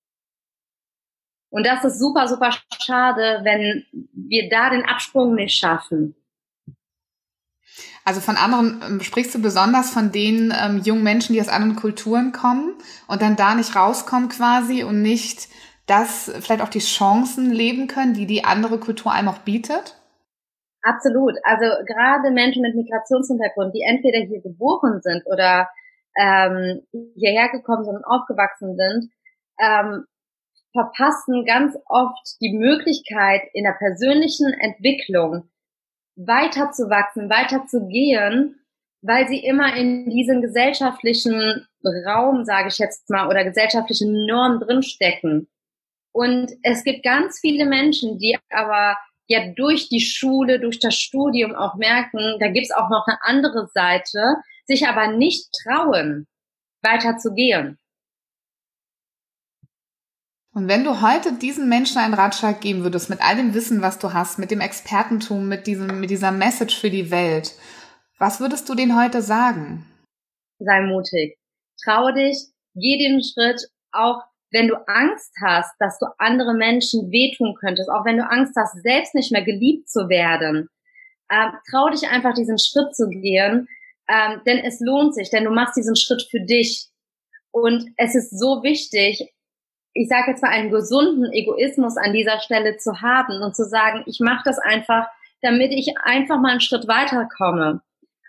Und 1.51 1.67
das 1.67 1.85
ist 1.85 1.99
super, 1.99 2.29
super 2.29 2.51
schade, 2.81 3.41
wenn 3.43 3.85
wir 4.13 4.49
da 4.49 4.71
den 4.71 4.85
Absprung 4.85 5.35
nicht 5.35 5.57
schaffen. 5.57 6.15
Also 8.05 8.21
von 8.21 8.37
anderen 8.37 8.83
ähm, 8.87 9.01
sprichst 9.01 9.35
du 9.35 9.41
besonders 9.41 9.91
von 9.91 10.11
den 10.11 10.55
ähm, 10.57 10.79
jungen 10.79 11.03
Menschen, 11.03 11.33
die 11.35 11.41
aus 11.41 11.49
anderen 11.49 11.77
Kulturen 11.77 12.33
kommen 12.33 12.75
und 13.07 13.23
dann 13.23 13.37
da 13.37 13.55
nicht 13.55 13.77
rauskommen 13.77 14.29
quasi 14.29 14.83
und 14.83 15.03
nicht 15.03 15.49
das 15.87 16.31
vielleicht 16.41 16.63
auch 16.63 16.69
die 16.69 16.81
Chancen 16.81 17.51
leben 17.51 17.89
können, 17.89 18.15
die 18.15 18.27
die 18.27 18.45
andere 18.45 18.79
Kultur 18.79 19.13
einem 19.13 19.29
auch 19.29 19.39
bietet? 19.39 20.00
Absolut. 20.83 21.35
Also 21.45 21.67
gerade 21.87 22.31
Menschen 22.31 22.63
mit 22.63 22.75
Migrationshintergrund, 22.75 23.75
die 23.75 23.83
entweder 23.83 24.21
hier 24.21 24.41
geboren 24.41 25.01
sind 25.03 25.23
oder 25.27 25.69
ähm, 26.19 26.83
hierher 27.15 27.51
gekommen 27.51 27.85
sind 27.85 27.97
und 27.97 28.05
aufgewachsen 28.05 28.77
sind, 28.77 29.11
ähm, 29.61 30.05
verpassen 30.73 31.45
ganz 31.45 31.77
oft 31.87 32.41
die 32.41 32.57
Möglichkeit 32.57 33.43
in 33.53 33.65
der 33.65 33.73
persönlichen 33.73 34.53
Entwicklung 34.55 35.51
weiterzuwachsen, 36.17 37.29
weiterzugehen, 37.29 38.57
weil 39.03 39.29
sie 39.29 39.45
immer 39.45 39.75
in 39.77 40.09
diesem 40.11 40.43
gesellschaftlichen 40.43 41.67
Raum, 42.07 42.45
sage 42.45 42.69
ich 42.69 42.79
jetzt 42.79 43.09
mal, 43.11 43.29
oder 43.29 43.45
gesellschaftlichen 43.45 44.27
Normen 44.27 44.61
drinstecken. 44.61 45.49
Und 46.13 46.53
es 46.63 46.85
gibt 46.85 47.03
ganz 47.05 47.39
viele 47.41 47.65
Menschen, 47.65 48.19
die 48.19 48.37
aber 48.51 48.97
ja 49.31 49.53
durch 49.55 49.89
die 49.89 50.01
Schule, 50.01 50.59
durch 50.59 50.81
das 50.81 50.97
Studium 50.97 51.55
auch 51.55 51.77
merken, 51.77 52.37
da 52.41 52.49
gibt's 52.49 52.73
auch 52.73 52.91
noch 52.91 53.07
eine 53.07 53.19
andere 53.23 53.69
Seite, 53.73 54.37
sich 54.67 54.89
aber 54.89 55.13
nicht 55.13 55.49
trauen, 55.63 56.27
weiterzugehen. 56.83 57.79
Und 60.53 60.69
wenn 60.69 60.83
du 60.83 61.01
heute 61.01 61.33
diesen 61.33 61.69
Menschen 61.69 61.99
einen 61.99 62.15
Ratschlag 62.15 62.61
geben 62.61 62.83
würdest, 62.83 63.09
mit 63.09 63.21
all 63.23 63.37
dem 63.37 63.55
Wissen, 63.55 63.83
was 63.83 64.01
du 64.01 64.13
hast, 64.13 64.41
mit 64.41 64.51
dem 64.51 64.61
Expertentum, 64.61 65.47
mit 65.47 65.69
diesem, 65.69 66.01
mit 66.01 66.11
dieser 66.11 66.33
Message 66.33 66.77
für 66.77 66.91
die 66.91 67.13
Welt, 67.13 67.55
was 68.19 68.41
würdest 68.41 68.69
du 68.69 68.75
denen 68.75 69.01
heute 69.01 69.23
sagen? 69.23 69.87
Sei 70.59 70.81
mutig. 70.81 71.39
Traue 71.85 72.13
dich, 72.15 72.49
geh 72.75 72.99
den 72.99 73.23
Schritt, 73.23 73.63
auch 73.93 74.25
wenn 74.51 74.69
du 74.69 74.77
Angst 74.87 75.33
hast, 75.43 75.73
dass 75.79 75.99
du 75.99 76.07
andere 76.19 76.55
Menschen 76.55 77.11
wehtun 77.11 77.55
könntest, 77.61 77.91
auch 77.91 78.05
wenn 78.05 78.17
du 78.17 78.29
Angst 78.29 78.55
hast, 78.57 78.83
selbst 78.83 79.15
nicht 79.15 79.33
mehr 79.33 79.45
geliebt 79.45 79.89
zu 79.89 80.09
werden, 80.09 80.69
ähm, 81.31 81.53
trau 81.71 81.89
dich 81.89 82.09
einfach 82.09 82.35
diesen 82.35 82.59
Schritt 82.59 82.95
zu 82.95 83.09
gehen, 83.09 83.69
ähm, 84.09 84.41
denn 84.47 84.59
es 84.59 84.81
lohnt 84.81 85.15
sich, 85.15 85.31
denn 85.31 85.45
du 85.45 85.51
machst 85.51 85.77
diesen 85.77 85.97
Schritt 85.97 86.27
für 86.31 86.41
dich. 86.41 86.89
Und 87.53 87.91
es 87.97 88.15
ist 88.15 88.39
so 88.39 88.63
wichtig, 88.63 89.33
ich 89.93 90.09
sage 90.09 90.31
jetzt 90.31 90.43
mal 90.43 90.51
einen 90.51 90.71
gesunden 90.71 91.33
Egoismus 91.33 91.97
an 91.97 92.13
dieser 92.13 92.41
Stelle 92.41 92.77
zu 92.77 93.01
haben 93.01 93.43
und 93.43 93.57
zu 93.57 93.65
sagen, 93.65 94.03
ich 94.07 94.21
mache 94.21 94.43
das 94.45 94.59
einfach, 94.59 95.07
damit 95.43 95.73
ich 95.73 95.95
einfach 96.03 96.41
mal 96.41 96.53
einen 96.53 96.61
Schritt 96.61 96.87
weiterkomme. 96.87 97.81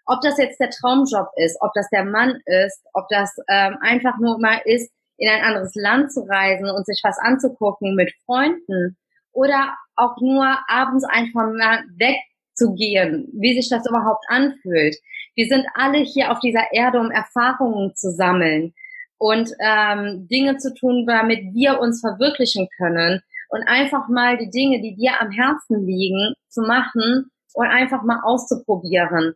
Ob 0.06 0.22
das 0.22 0.38
jetzt 0.38 0.60
der 0.60 0.70
Traumjob 0.70 1.28
ist, 1.36 1.58
ob 1.62 1.72
das 1.74 1.88
der 1.90 2.04
Mann 2.04 2.42
ist, 2.46 2.84
ob 2.94 3.08
das 3.10 3.36
ähm, 3.48 3.78
einfach 3.82 4.18
nur 4.18 4.40
mal 4.40 4.60
ist, 4.66 4.92
in 5.22 5.30
ein 5.30 5.44
anderes 5.44 5.76
Land 5.76 6.12
zu 6.12 6.22
reisen 6.22 6.70
und 6.70 6.86
sich 6.86 7.00
was 7.04 7.20
anzugucken 7.20 7.94
mit 7.96 8.12
Freunden 8.26 8.98
oder 9.32 9.78
auch 9.96 10.18
nur 10.20 10.58
abends 10.68 11.06
einfach 11.06 11.48
mal 11.54 11.84
wegzugehen, 11.96 13.30
wie 13.40 13.54
sich 13.54 13.70
das 13.70 13.88
überhaupt 13.88 14.26
anfühlt. 14.30 14.96
Wir 15.36 15.46
sind 15.46 15.66
alle 15.76 16.00
hier 16.00 16.32
auf 16.32 16.40
dieser 16.40 16.74
Erde, 16.74 17.00
um 17.00 17.12
Erfahrungen 17.12 17.94
zu 17.96 18.12
sammeln 18.12 18.74
und 19.20 19.52
ähm, 19.60 20.28
Dinge 20.28 20.58
zu 20.58 20.74
tun, 20.74 21.06
damit 21.06 21.54
wir 21.54 21.80
uns 21.80 22.02
verwirklichen 22.02 22.68
können 22.76 23.22
und 23.50 23.64
einfach 23.68 24.08
mal 24.10 24.40
die 24.40 24.50
Dinge, 24.50 24.82
die 24.82 24.96
dir 24.96 25.22
am 25.22 25.30
Herzen 25.30 25.86
liegen, 25.86 26.34
zu 26.50 26.62
machen 26.62 27.30
und 27.54 27.68
einfach 27.68 28.02
mal 28.02 28.22
auszuprobieren. 28.24 29.36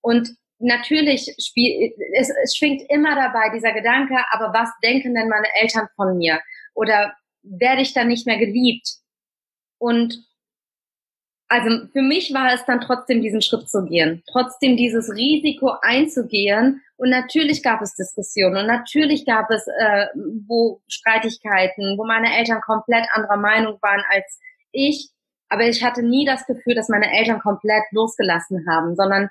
Und 0.00 0.30
natürlich 0.58 1.34
spiel, 1.38 1.92
es, 2.14 2.30
es 2.44 2.56
schwingt 2.56 2.82
immer 2.88 3.14
dabei 3.14 3.50
dieser 3.54 3.72
Gedanke, 3.72 4.16
aber 4.30 4.52
was 4.52 4.70
denken 4.82 5.14
denn 5.14 5.28
meine 5.28 5.48
Eltern 5.60 5.88
von 5.96 6.16
mir? 6.18 6.40
Oder 6.74 7.14
werde 7.42 7.82
ich 7.82 7.94
dann 7.94 8.08
nicht 8.08 8.26
mehr 8.26 8.38
geliebt? 8.38 8.88
Und 9.78 10.28
also 11.48 11.86
für 11.92 12.02
mich 12.02 12.34
war 12.34 12.52
es 12.52 12.64
dann 12.66 12.80
trotzdem 12.80 13.22
diesen 13.22 13.40
Schritt 13.40 13.70
zu 13.70 13.84
gehen, 13.86 14.22
trotzdem 14.30 14.76
dieses 14.76 15.10
Risiko 15.14 15.72
einzugehen. 15.80 16.82
Und 16.96 17.10
natürlich 17.10 17.62
gab 17.62 17.80
es 17.80 17.94
Diskussionen 17.94 18.58
und 18.58 18.66
natürlich 18.66 19.24
gab 19.24 19.50
es 19.50 19.66
äh, 19.66 20.06
wo 20.46 20.82
Streitigkeiten, 20.88 21.96
wo 21.96 22.04
meine 22.04 22.36
Eltern 22.36 22.60
komplett 22.60 23.06
anderer 23.12 23.38
Meinung 23.38 23.78
waren 23.80 24.02
als 24.10 24.38
ich. 24.72 25.10
Aber 25.48 25.66
ich 25.66 25.82
hatte 25.82 26.02
nie 26.02 26.26
das 26.26 26.44
Gefühl, 26.44 26.74
dass 26.74 26.90
meine 26.90 27.10
Eltern 27.10 27.40
komplett 27.40 27.84
losgelassen 27.92 28.66
haben, 28.68 28.94
sondern 28.94 29.30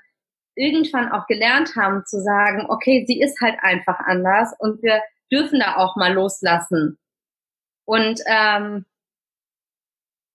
irgendwann 0.58 1.10
auch 1.10 1.26
gelernt 1.26 1.76
haben 1.76 2.04
zu 2.04 2.20
sagen, 2.20 2.66
okay, 2.68 3.04
sie 3.06 3.20
ist 3.20 3.40
halt 3.40 3.56
einfach 3.60 4.00
anders 4.00 4.52
und 4.58 4.82
wir 4.82 5.00
dürfen 5.30 5.60
da 5.60 5.76
auch 5.76 5.96
mal 5.96 6.12
loslassen. 6.12 6.98
Und 7.84 8.20
ähm, 8.26 8.84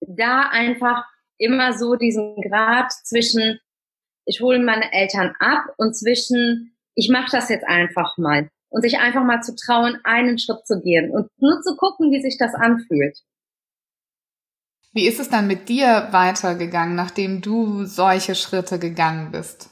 da 0.00 0.48
einfach 0.50 1.04
immer 1.38 1.76
so 1.76 1.94
diesen 1.96 2.36
Grad 2.40 2.92
zwischen, 2.92 3.60
ich 4.24 4.40
hole 4.40 4.58
meine 4.58 4.92
Eltern 4.92 5.34
ab 5.38 5.66
und 5.76 5.94
zwischen, 5.94 6.76
ich 6.94 7.10
mache 7.10 7.30
das 7.30 7.48
jetzt 7.48 7.66
einfach 7.66 8.16
mal. 8.16 8.48
Und 8.70 8.82
sich 8.82 8.98
einfach 8.98 9.22
mal 9.22 9.40
zu 9.40 9.54
trauen, 9.54 10.00
einen 10.02 10.36
Schritt 10.36 10.66
zu 10.66 10.80
gehen 10.80 11.12
und 11.12 11.30
nur 11.38 11.62
zu 11.62 11.76
gucken, 11.76 12.10
wie 12.10 12.20
sich 12.20 12.38
das 12.38 12.54
anfühlt. 12.54 13.20
Wie 14.92 15.06
ist 15.06 15.20
es 15.20 15.28
dann 15.28 15.46
mit 15.46 15.68
dir 15.68 16.08
weitergegangen, 16.10 16.96
nachdem 16.96 17.40
du 17.40 17.84
solche 17.84 18.34
Schritte 18.34 18.80
gegangen 18.80 19.30
bist? 19.30 19.70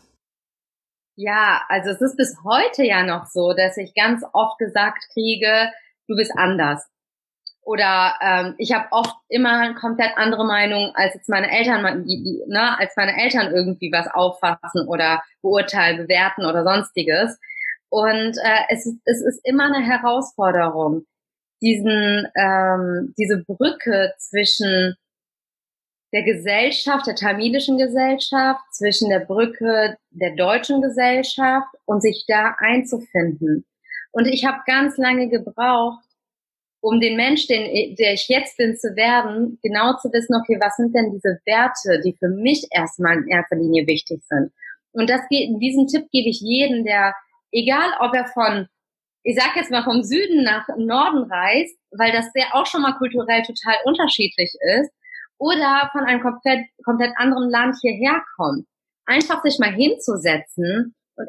Ja, 1.16 1.62
also 1.68 1.90
es 1.90 2.00
ist 2.00 2.16
bis 2.16 2.36
heute 2.44 2.84
ja 2.84 3.02
noch 3.04 3.26
so, 3.26 3.52
dass 3.52 3.76
ich 3.76 3.94
ganz 3.94 4.24
oft 4.32 4.58
gesagt 4.58 5.04
kriege, 5.12 5.70
du 6.08 6.16
bist 6.16 6.32
anders. 6.36 6.86
Oder 7.64 8.14
ähm, 8.20 8.54
ich 8.58 8.72
habe 8.72 8.88
oft 8.90 9.14
immer 9.28 9.74
komplett 9.74 10.16
andere 10.16 10.44
Meinung, 10.44 10.92
als 10.96 11.14
jetzt 11.14 11.28
meine 11.28 11.50
Eltern, 11.50 12.04
die, 12.04 12.22
die, 12.24 12.42
ne, 12.48 12.78
als 12.78 12.94
meine 12.96 13.16
Eltern 13.22 13.54
irgendwie 13.54 13.92
was 13.92 14.08
auffassen 14.08 14.88
oder 14.88 15.22
beurteilen, 15.42 15.98
bewerten 15.98 16.44
oder 16.44 16.64
sonstiges. 16.64 17.38
Und 17.88 18.36
äh, 18.42 18.64
es, 18.70 18.86
ist, 18.86 19.00
es 19.04 19.22
ist 19.22 19.40
immer 19.44 19.66
eine 19.66 19.84
Herausforderung, 19.84 21.04
diesen, 21.60 22.26
ähm, 22.36 23.14
diese 23.16 23.44
Brücke 23.46 24.12
zwischen 24.18 24.96
der 26.12 26.22
Gesellschaft, 26.22 27.06
der 27.06 27.14
tamilischen 27.14 27.78
Gesellschaft, 27.78 28.62
zwischen 28.72 29.08
der 29.08 29.20
Brücke 29.20 29.96
der 30.10 30.34
deutschen 30.36 30.82
Gesellschaft 30.82 31.68
und 31.86 32.02
sich 32.02 32.24
da 32.28 32.54
einzufinden. 32.58 33.64
Und 34.12 34.26
ich 34.26 34.44
habe 34.44 34.58
ganz 34.66 34.98
lange 34.98 35.28
gebraucht, 35.28 36.04
um 36.82 37.00
den 37.00 37.16
Mensch, 37.16 37.46
den, 37.46 37.96
der 37.96 38.12
ich 38.12 38.26
jetzt 38.28 38.56
bin, 38.56 38.76
zu 38.76 38.94
werden, 38.96 39.58
genau 39.62 39.96
zu 39.96 40.12
wissen, 40.12 40.34
okay, 40.34 40.58
was 40.60 40.76
sind 40.76 40.94
denn 40.94 41.12
diese 41.12 41.40
Werte, 41.46 42.02
die 42.04 42.14
für 42.18 42.28
mich 42.28 42.66
erstmal 42.70 43.18
in 43.18 43.28
erster 43.28 43.56
Linie 43.56 43.86
wichtig 43.86 44.20
sind. 44.24 44.52
Und 44.90 45.08
das 45.08 45.20
geht, 45.30 45.48
diesen 45.60 45.86
Tipp 45.86 46.08
gebe 46.10 46.28
ich 46.28 46.40
jedem, 46.40 46.84
der, 46.84 47.14
egal 47.52 47.88
ob 48.00 48.14
er 48.14 48.26
von, 48.26 48.66
ich 49.22 49.38
sag 49.38 49.56
jetzt 49.56 49.70
mal 49.70 49.84
vom 49.84 50.02
Süden 50.02 50.42
nach 50.42 50.66
Norden 50.76 51.30
reist, 51.30 51.78
weil 51.92 52.12
das 52.12 52.30
sehr 52.32 52.52
auch 52.52 52.66
schon 52.66 52.82
mal 52.82 52.98
kulturell 52.98 53.42
total 53.42 53.76
unterschiedlich 53.84 54.52
ist, 54.78 54.90
oder 55.42 55.90
von 55.90 56.04
einem 56.04 56.20
komplett, 56.20 56.66
komplett 56.84 57.10
anderen 57.16 57.50
Land 57.50 57.76
hierher 57.80 58.22
kommt. 58.36 58.64
Einfach 59.06 59.42
sich 59.42 59.58
mal 59.58 59.72
hinzusetzen 59.72 60.94
und 61.16 61.28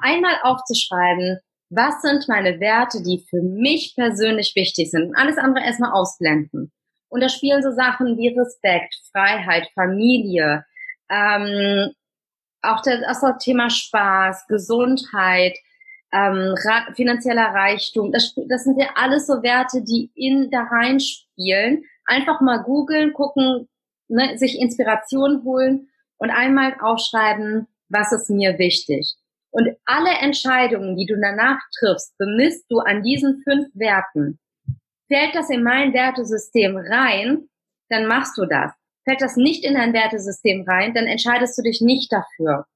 einmal 0.00 0.34
aufzuschreiben, 0.42 1.38
was 1.70 2.02
sind 2.02 2.28
meine 2.28 2.58
Werte, 2.58 3.00
die 3.00 3.24
für 3.30 3.42
mich 3.42 3.94
persönlich 3.94 4.54
wichtig 4.56 4.90
sind. 4.90 5.04
Und 5.04 5.16
alles 5.16 5.38
andere 5.38 5.64
erstmal 5.64 5.92
ausblenden. 5.92 6.72
Und 7.08 7.22
da 7.22 7.28
spielen 7.28 7.62
so 7.62 7.70
Sachen 7.70 8.18
wie 8.18 8.36
Respekt, 8.36 8.96
Freiheit, 9.12 9.68
Familie, 9.74 10.64
ähm, 11.08 11.92
auch 12.60 12.82
das, 12.82 13.20
das 13.20 13.38
Thema 13.38 13.70
Spaß, 13.70 14.48
Gesundheit, 14.48 15.56
ähm, 16.12 16.56
finanzieller 16.96 17.54
Reichtum. 17.54 18.10
Das, 18.10 18.34
das 18.48 18.64
sind 18.64 18.80
ja 18.80 18.88
alles 18.96 19.28
so 19.28 19.44
Werte, 19.44 19.84
die 19.84 20.10
in 20.16 20.50
da 20.50 20.62
reinspielen 20.62 21.84
einfach 22.06 22.40
mal 22.40 22.58
googeln, 22.58 23.12
gucken, 23.12 23.68
ne, 24.08 24.36
sich 24.38 24.58
Inspiration 24.58 25.44
holen 25.44 25.88
und 26.18 26.30
einmal 26.30 26.76
aufschreiben, 26.80 27.66
was 27.88 28.12
ist 28.12 28.30
mir 28.30 28.58
wichtig. 28.58 29.14
Und 29.50 29.68
alle 29.84 30.10
Entscheidungen, 30.10 30.96
die 30.96 31.06
du 31.06 31.16
danach 31.20 31.60
triffst, 31.78 32.16
bemisst 32.18 32.66
du 32.70 32.80
an 32.80 33.02
diesen 33.02 33.42
fünf 33.44 33.68
Werten. 33.74 34.40
Fällt 35.06 35.34
das 35.34 35.48
in 35.50 35.62
mein 35.62 35.92
Wertesystem 35.92 36.76
rein, 36.76 37.48
dann 37.88 38.06
machst 38.06 38.36
du 38.36 38.46
das. 38.46 38.72
Fällt 39.04 39.20
das 39.20 39.36
nicht 39.36 39.64
in 39.64 39.74
dein 39.74 39.92
Wertesystem 39.92 40.64
rein, 40.66 40.94
dann 40.94 41.06
entscheidest 41.06 41.56
du 41.58 41.62
dich 41.62 41.80
nicht 41.80 42.10
dafür. 42.12 42.66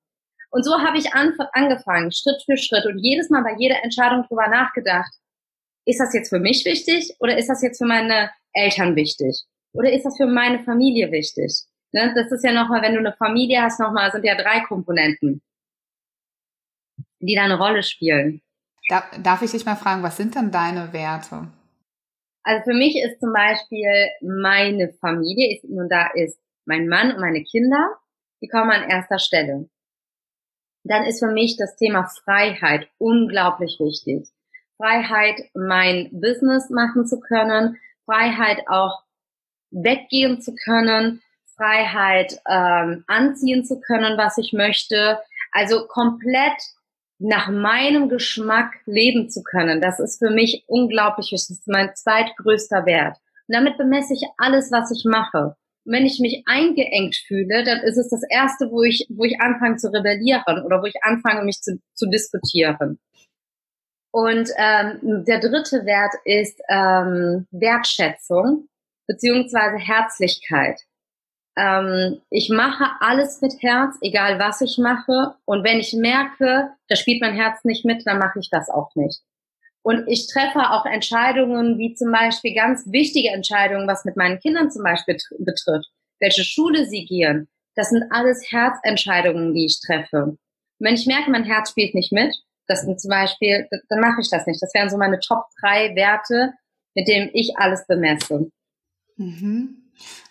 Und 0.50 0.64
so 0.64 0.78
habe 0.80 0.99
ich 0.99 1.14
angefangen, 1.14 2.12
Schritt 2.12 2.42
für 2.44 2.56
Schritt 2.56 2.87
und 2.87 2.99
jedes 2.99 3.28
Mal 3.28 3.42
bei 3.42 3.54
jeder 3.58 3.82
Entscheidung 3.82 4.25
drüber 4.28 4.49
nachgedacht, 4.49 5.12
ist 5.85 6.00
das 6.00 6.14
jetzt 6.14 6.28
für 6.28 6.38
mich 6.38 6.64
wichtig 6.64 7.14
oder 7.18 7.37
ist 7.38 7.49
das 7.49 7.62
jetzt 7.62 7.78
für 7.78 7.87
meine 7.87 8.30
Eltern 8.52 8.97
wichtig? 8.97 9.45
Oder 9.73 9.93
ist 9.93 10.05
das 10.05 10.17
für 10.17 10.26
meine 10.26 10.62
Familie 10.64 11.11
wichtig? 11.12 11.52
Ne? 11.93 12.12
Das 12.14 12.31
ist 12.33 12.45
ja 12.45 12.52
nochmal, 12.52 12.83
wenn 12.83 12.95
du 12.95 13.00
eine 13.00 13.12
Familie 13.12 13.62
hast, 13.62 13.81
nochmal, 13.81 14.11
sind 14.11 14.25
ja 14.25 14.35
drei 14.35 14.61
Komponenten, 14.61 15.43
die 17.21 17.35
da 17.35 17.45
eine 17.45 17.59
Rolle 17.59 17.83
spielen. 17.83 18.43
Darf 19.23 19.43
ich 19.43 19.50
dich 19.50 19.67
mal 19.67 19.76
fragen, 19.76 20.02
was 20.02 20.17
sind 20.17 20.35
denn 20.35 20.50
deine 20.50 20.93
Werte? 20.93 21.49
Also 22.43 22.64
für 22.64 22.75
mich 22.75 22.97
ist 22.97 23.21
zum 23.21 23.33
Beispiel 23.35 24.09
meine 24.23 24.90
Familie, 25.00 25.55
ist, 25.55 25.64
nun 25.64 25.88
da 25.90 26.09
ist 26.14 26.38
mein 26.64 26.88
Mann 26.88 27.12
und 27.12 27.21
meine 27.21 27.43
Kinder. 27.45 27.97
die 28.40 28.49
kommen 28.49 28.71
an 28.71 28.88
erster 28.88 29.19
Stelle. 29.19 29.69
Dann 30.85 31.05
ist 31.05 31.19
für 31.19 31.31
mich 31.31 31.57
das 31.59 31.76
Thema 31.76 32.07
Freiheit 32.25 32.88
unglaublich 32.99 33.78
wichtig. 33.81 34.28
Freiheit, 34.76 35.40
mein 35.55 36.09
Business 36.12 36.71
machen 36.71 37.05
zu 37.05 37.21
können, 37.21 37.76
Freiheit 38.09 38.62
auch 38.69 39.03
weggehen 39.71 40.41
zu 40.41 40.55
können, 40.55 41.21
Freiheit 41.57 42.41
ähm, 42.49 43.05
anziehen 43.07 43.65
zu 43.65 43.81
können, 43.81 44.17
was 44.17 44.38
ich 44.38 44.53
möchte. 44.53 45.19
Also 45.53 45.87
komplett 45.87 46.57
nach 47.19 47.49
meinem 47.49 48.09
Geschmack 48.09 48.73
leben 48.87 49.29
zu 49.29 49.43
können. 49.43 49.81
Das 49.81 49.99
ist 49.99 50.19
für 50.19 50.31
mich 50.31 50.65
unglaublich. 50.69 51.31
Das 51.33 51.50
ist 51.50 51.67
mein 51.67 51.91
zweitgrößter 51.95 52.87
Wert. 52.87 53.17
Und 53.49 53.55
damit 53.55 53.77
bemesse 53.77 54.15
ich 54.15 54.23
alles, 54.38 54.71
was 54.71 54.91
ich 54.93 55.05
mache. 55.05 55.57
Und 55.85 55.93
wenn 55.93 56.07
ich 56.07 56.21
mich 56.21 56.45
eingeengt 56.47 57.17
fühle, 57.27 57.65
dann 57.65 57.81
ist 57.81 57.99
es 57.99 58.09
das 58.09 58.23
erste, 58.31 58.71
wo 58.71 58.83
ich, 58.85 59.07
wo 59.11 59.25
ich 59.25 59.41
anfange 59.41 59.77
zu 59.77 59.93
rebellieren 59.93 60.65
oder 60.65 60.81
wo 60.81 60.87
ich 60.87 61.03
anfange, 61.03 61.45
mich 61.45 61.61
zu, 61.61 61.81
zu 61.95 62.09
diskutieren. 62.09 62.99
Und 64.18 64.50
ähm, 64.56 65.25
der 65.25 65.38
dritte 65.38 65.87
Wert 65.87 66.12
ist 66.25 66.60
ähm, 66.68 67.46
Wertschätzung 67.52 68.66
beziehungsweise 69.06 69.76
Herzlichkeit. 69.76 70.80
Ähm, 71.56 72.20
ich 72.28 72.50
mache 72.50 72.84
alles 72.98 73.40
mit 73.42 73.62
Herz, 73.62 73.94
egal 74.00 74.40
was 74.40 74.60
ich 74.60 74.76
mache. 74.76 75.37
Und 75.44 75.62
wenn 75.62 75.78
ich 75.78 75.92
merke, 75.92 76.68
da 76.88 76.96
spielt 76.96 77.20
mein 77.20 77.37
Herz 77.37 77.62
nicht 77.62 77.84
mit, 77.84 78.08
dann 78.08 78.18
mache 78.18 78.40
ich 78.40 78.50
das 78.50 78.68
auch 78.68 78.90
nicht. 78.96 79.20
Und 79.82 80.08
ich 80.08 80.26
treffe 80.26 80.68
auch 80.68 80.84
Entscheidungen, 80.84 81.78
wie 81.78 81.94
zum 81.94 82.10
Beispiel 82.10 82.56
ganz 82.56 82.90
wichtige 82.90 83.28
Entscheidungen, 83.28 83.87
was 83.87 84.04
mit 84.04 84.16
meinen 84.16 84.40
Kindern 84.40 84.72
zum 84.72 84.82
Beispiel 84.82 85.16
betrifft, 85.38 85.90
welche 86.18 86.42
Schule 86.42 86.87
sie 86.87 87.04
gehen. 87.04 87.46
Das 87.76 87.90
sind 87.90 88.02
alles 88.10 88.50
Herzentscheidungen, 88.50 89.54
die 89.54 89.66
ich 89.66 89.80
treffe. 89.80 90.25
Und 90.25 90.38
wenn 90.80 90.94
ich 90.94 91.06
merke, 91.06 91.30
mein 91.30 91.44
Herz 91.44 91.70
spielt 91.70 91.94
nicht 91.94 92.10
mit, 92.10 92.34
das 92.68 92.82
sind 92.82 93.00
zum 93.00 93.08
Beispiel, 93.08 93.66
dann 93.88 94.00
mache 94.00 94.20
ich 94.20 94.30
das 94.30 94.46
nicht. 94.46 94.62
Das 94.62 94.72
wären 94.75 94.90
so 94.90 94.96
meine 94.96 95.18
Top 95.20 95.46
drei 95.60 95.94
Werte, 95.96 96.52
mit 96.94 97.08
denen 97.08 97.30
ich 97.32 97.56
alles 97.56 97.87
bemesse. 97.87 98.50
Mhm. 99.16 99.88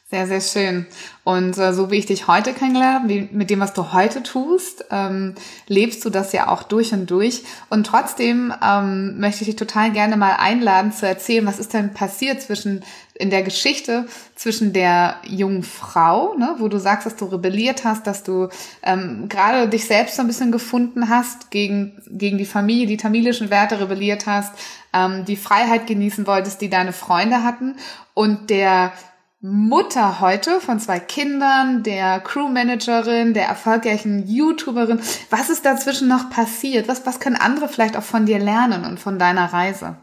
Sehr, 0.09 0.25
sehr 0.25 0.39
schön. 0.39 0.85
Und 1.25 1.57
äh, 1.57 1.73
so 1.73 1.91
wie 1.91 1.97
ich 1.97 2.05
dich 2.05 2.27
heute 2.27 2.53
kennengelernt 2.53 3.09
wie, 3.09 3.27
mit 3.33 3.49
dem, 3.49 3.59
was 3.59 3.73
du 3.73 3.91
heute 3.91 4.23
tust, 4.23 4.85
ähm, 4.89 5.35
lebst 5.67 6.05
du 6.05 6.09
das 6.09 6.31
ja 6.31 6.47
auch 6.47 6.63
durch 6.63 6.93
und 6.93 7.11
durch. 7.11 7.43
Und 7.69 7.85
trotzdem 7.85 8.53
ähm, 8.63 9.19
möchte 9.19 9.41
ich 9.41 9.47
dich 9.47 9.57
total 9.57 9.91
gerne 9.91 10.15
mal 10.15 10.37
einladen 10.39 10.93
zu 10.93 11.05
erzählen, 11.05 11.45
was 11.45 11.59
ist 11.59 11.73
denn 11.73 11.93
passiert 11.93 12.41
zwischen 12.41 12.85
in 13.15 13.31
der 13.31 13.43
Geschichte 13.43 14.05
zwischen 14.35 14.71
der 14.71 15.15
jungen 15.25 15.63
Frau, 15.63 16.35
ne, 16.37 16.55
wo 16.59 16.69
du 16.69 16.77
sagst, 16.77 17.05
dass 17.05 17.17
du 17.17 17.25
rebelliert 17.25 17.83
hast, 17.83 18.07
dass 18.07 18.23
du 18.23 18.47
ähm, 18.83 19.27
gerade 19.27 19.67
dich 19.67 19.87
selbst 19.87 20.15
so 20.15 20.21
ein 20.21 20.27
bisschen 20.27 20.53
gefunden 20.53 21.09
hast, 21.09 21.51
gegen, 21.51 22.01
gegen 22.09 22.37
die 22.37 22.45
Familie, 22.45 22.87
die 22.87 22.95
tamilischen 22.95 23.49
Werte 23.49 23.81
rebelliert 23.81 24.25
hast, 24.25 24.53
ähm, 24.93 25.25
die 25.25 25.35
Freiheit 25.35 25.85
genießen 25.85 26.27
wolltest, 26.27 26.61
die 26.61 26.69
deine 26.69 26.93
Freunde 26.93 27.43
hatten 27.43 27.75
und 28.13 28.49
der 28.49 28.93
Mutter 29.39 30.19
heute 30.19 30.59
von 30.59 30.79
zwei 30.79 30.99
Kindern, 30.99 31.83
der 31.83 32.19
Crewmanagerin, 32.21 33.35
der 33.35 33.45
erfolgreichen 33.45 34.25
YouTuberin. 34.25 34.99
Was 35.29 35.51
ist 35.51 35.63
dazwischen 35.63 36.07
noch 36.07 36.31
passiert? 36.31 36.87
Was, 36.87 37.05
was 37.05 37.19
können 37.19 37.35
andere 37.35 37.67
vielleicht 37.67 37.95
auch 37.97 38.03
von 38.03 38.25
dir 38.25 38.39
lernen 38.39 38.83
und 38.83 38.99
von 38.99 39.19
deiner 39.19 39.53
Reise? 39.53 39.97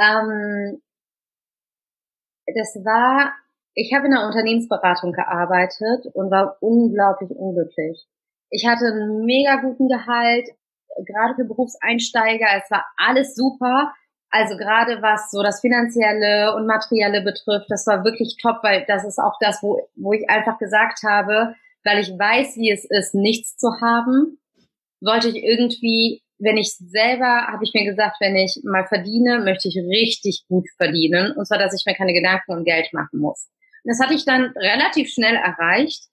Ähm, 0.00 0.80
das 2.46 2.74
war, 2.82 3.34
ich 3.74 3.92
habe 3.94 4.06
in 4.06 4.14
einer 4.14 4.26
Unternehmensberatung 4.26 5.12
gearbeitet 5.12 6.06
und 6.14 6.30
war 6.30 6.56
unglaublich 6.60 7.30
unglücklich. 7.30 8.06
Ich 8.48 8.66
hatte 8.66 8.86
einen 8.86 9.24
mega 9.26 9.56
guten 9.56 9.88
Gehalt, 9.88 10.48
gerade 11.06 11.34
für 11.34 11.44
Berufseinsteiger. 11.44 12.46
Es 12.56 12.70
war 12.70 12.86
alles 12.96 13.34
super. 13.34 13.92
Also 14.34 14.56
gerade 14.56 15.02
was 15.02 15.30
so 15.30 15.42
das 15.42 15.60
Finanzielle 15.60 16.56
und 16.56 16.66
Materielle 16.66 17.20
betrifft, 17.20 17.66
das 17.68 17.86
war 17.86 18.02
wirklich 18.02 18.38
top, 18.40 18.62
weil 18.62 18.84
das 18.88 19.04
ist 19.04 19.18
auch 19.18 19.36
das, 19.40 19.62
wo, 19.62 19.86
wo 19.94 20.14
ich 20.14 20.28
einfach 20.30 20.58
gesagt 20.58 21.02
habe, 21.04 21.54
weil 21.84 21.98
ich 21.98 22.08
weiß, 22.08 22.56
wie 22.56 22.70
es 22.70 22.86
ist, 22.88 23.14
nichts 23.14 23.58
zu 23.58 23.68
haben, 23.82 24.38
wollte 25.02 25.28
ich 25.28 25.36
irgendwie, 25.36 26.22
wenn 26.38 26.56
ich 26.56 26.74
selber, 26.78 27.48
habe 27.48 27.62
ich 27.62 27.74
mir 27.74 27.84
gesagt, 27.84 28.16
wenn 28.20 28.34
ich 28.36 28.58
mal 28.64 28.86
verdiene, 28.86 29.40
möchte 29.40 29.68
ich 29.68 29.76
richtig 29.76 30.46
gut 30.48 30.66
verdienen. 30.78 31.32
Und 31.36 31.46
zwar, 31.46 31.58
dass 31.58 31.74
ich 31.78 31.84
mir 31.84 31.94
keine 31.94 32.14
Gedanken 32.14 32.52
um 32.52 32.64
Geld 32.64 32.90
machen 32.94 33.18
muss. 33.18 33.50
Und 33.84 33.90
das 33.90 34.00
hatte 34.00 34.14
ich 34.14 34.24
dann 34.24 34.52
relativ 34.56 35.10
schnell 35.10 35.34
erreicht 35.34 36.04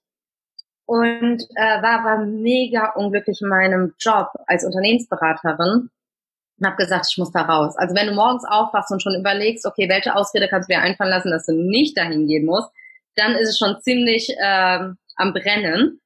und 0.85 1.43
äh, 1.55 1.81
war 1.81 2.01
aber 2.01 2.25
mega 2.25 2.91
unglücklich 2.95 3.39
in 3.41 3.47
meinem 3.47 3.93
Job 3.97 4.27
als 4.45 4.65
Unternehmensberaterin 4.65 5.89
und 6.59 6.65
habe 6.65 6.77
gesagt, 6.77 7.07
ich 7.09 7.17
muss 7.17 7.31
da 7.31 7.41
raus. 7.41 7.75
Also 7.77 7.95
wenn 7.95 8.07
du 8.07 8.13
morgens 8.13 8.43
aufwachst 8.45 8.91
und 8.91 9.01
schon 9.01 9.15
überlegst, 9.15 9.65
okay, 9.65 9.87
welche 9.89 10.15
Ausrede 10.15 10.47
kannst 10.49 10.69
du 10.69 10.73
dir 10.73 10.81
einfallen 10.81 11.11
lassen, 11.11 11.31
dass 11.31 11.45
du 11.45 11.53
nicht 11.53 11.97
dahin 11.97 12.27
gehen 12.27 12.45
musst, 12.45 12.69
dann 13.15 13.35
ist 13.35 13.49
es 13.49 13.57
schon 13.57 13.79
ziemlich 13.81 14.29
äh, 14.37 14.79
am 15.15 15.33
Brennen. 15.33 16.01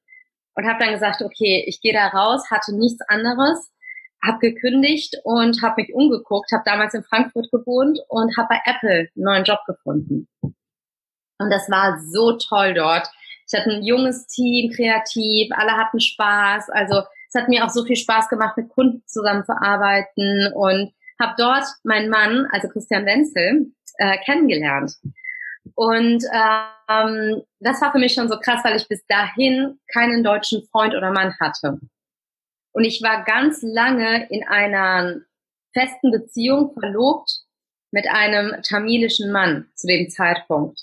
Und 0.56 0.66
habe 0.66 0.78
dann 0.78 0.92
gesagt, 0.92 1.20
okay, 1.20 1.64
ich 1.66 1.80
gehe 1.80 1.92
da 1.92 2.06
raus, 2.06 2.48
hatte 2.48 2.76
nichts 2.76 3.00
anderes, 3.08 3.72
habe 4.24 4.38
gekündigt 4.38 5.16
und 5.24 5.60
habe 5.62 5.82
mich 5.82 5.92
umgeguckt, 5.92 6.52
habe 6.52 6.62
damals 6.64 6.94
in 6.94 7.02
Frankfurt 7.02 7.50
gewohnt 7.50 7.98
und 8.08 8.36
habe 8.36 8.48
bei 8.50 8.60
Apple 8.64 9.08
einen 9.16 9.24
neuen 9.24 9.44
Job 9.44 9.58
gefunden. 9.66 10.28
Und 10.42 11.50
das 11.50 11.68
war 11.68 11.98
so 12.00 12.38
toll 12.38 12.74
dort. 12.74 13.08
Ich 13.48 13.58
hatte 13.58 13.70
ein 13.70 13.82
junges 13.82 14.26
Team, 14.26 14.70
kreativ, 14.72 15.50
alle 15.54 15.72
hatten 15.72 16.00
Spaß. 16.00 16.70
Also 16.70 17.02
es 17.34 17.40
hat 17.40 17.48
mir 17.48 17.64
auch 17.64 17.70
so 17.70 17.84
viel 17.84 17.96
Spaß 17.96 18.28
gemacht, 18.28 18.56
mit 18.56 18.68
Kunden 18.68 19.02
zusammenzuarbeiten 19.06 20.52
und 20.54 20.92
habe 21.20 21.34
dort 21.36 21.64
meinen 21.82 22.08
Mann, 22.08 22.46
also 22.52 22.68
Christian 22.68 23.06
Wenzel, 23.06 23.72
äh, 23.98 24.18
kennengelernt. 24.24 24.92
Und 25.74 26.22
ähm, 26.32 27.42
das 27.60 27.80
war 27.80 27.92
für 27.92 27.98
mich 27.98 28.14
schon 28.14 28.28
so 28.28 28.38
krass, 28.38 28.62
weil 28.64 28.76
ich 28.76 28.86
bis 28.86 29.04
dahin 29.06 29.80
keinen 29.92 30.22
deutschen 30.22 30.62
Freund 30.70 30.94
oder 30.94 31.10
Mann 31.10 31.34
hatte. 31.40 31.80
Und 32.72 32.84
ich 32.84 33.02
war 33.02 33.24
ganz 33.24 33.62
lange 33.62 34.28
in 34.30 34.46
einer 34.46 35.20
festen 35.72 36.10
Beziehung 36.10 36.72
verlobt 36.78 37.40
mit 37.90 38.06
einem 38.08 38.62
tamilischen 38.62 39.32
Mann 39.32 39.68
zu 39.74 39.86
dem 39.86 40.08
Zeitpunkt 40.08 40.80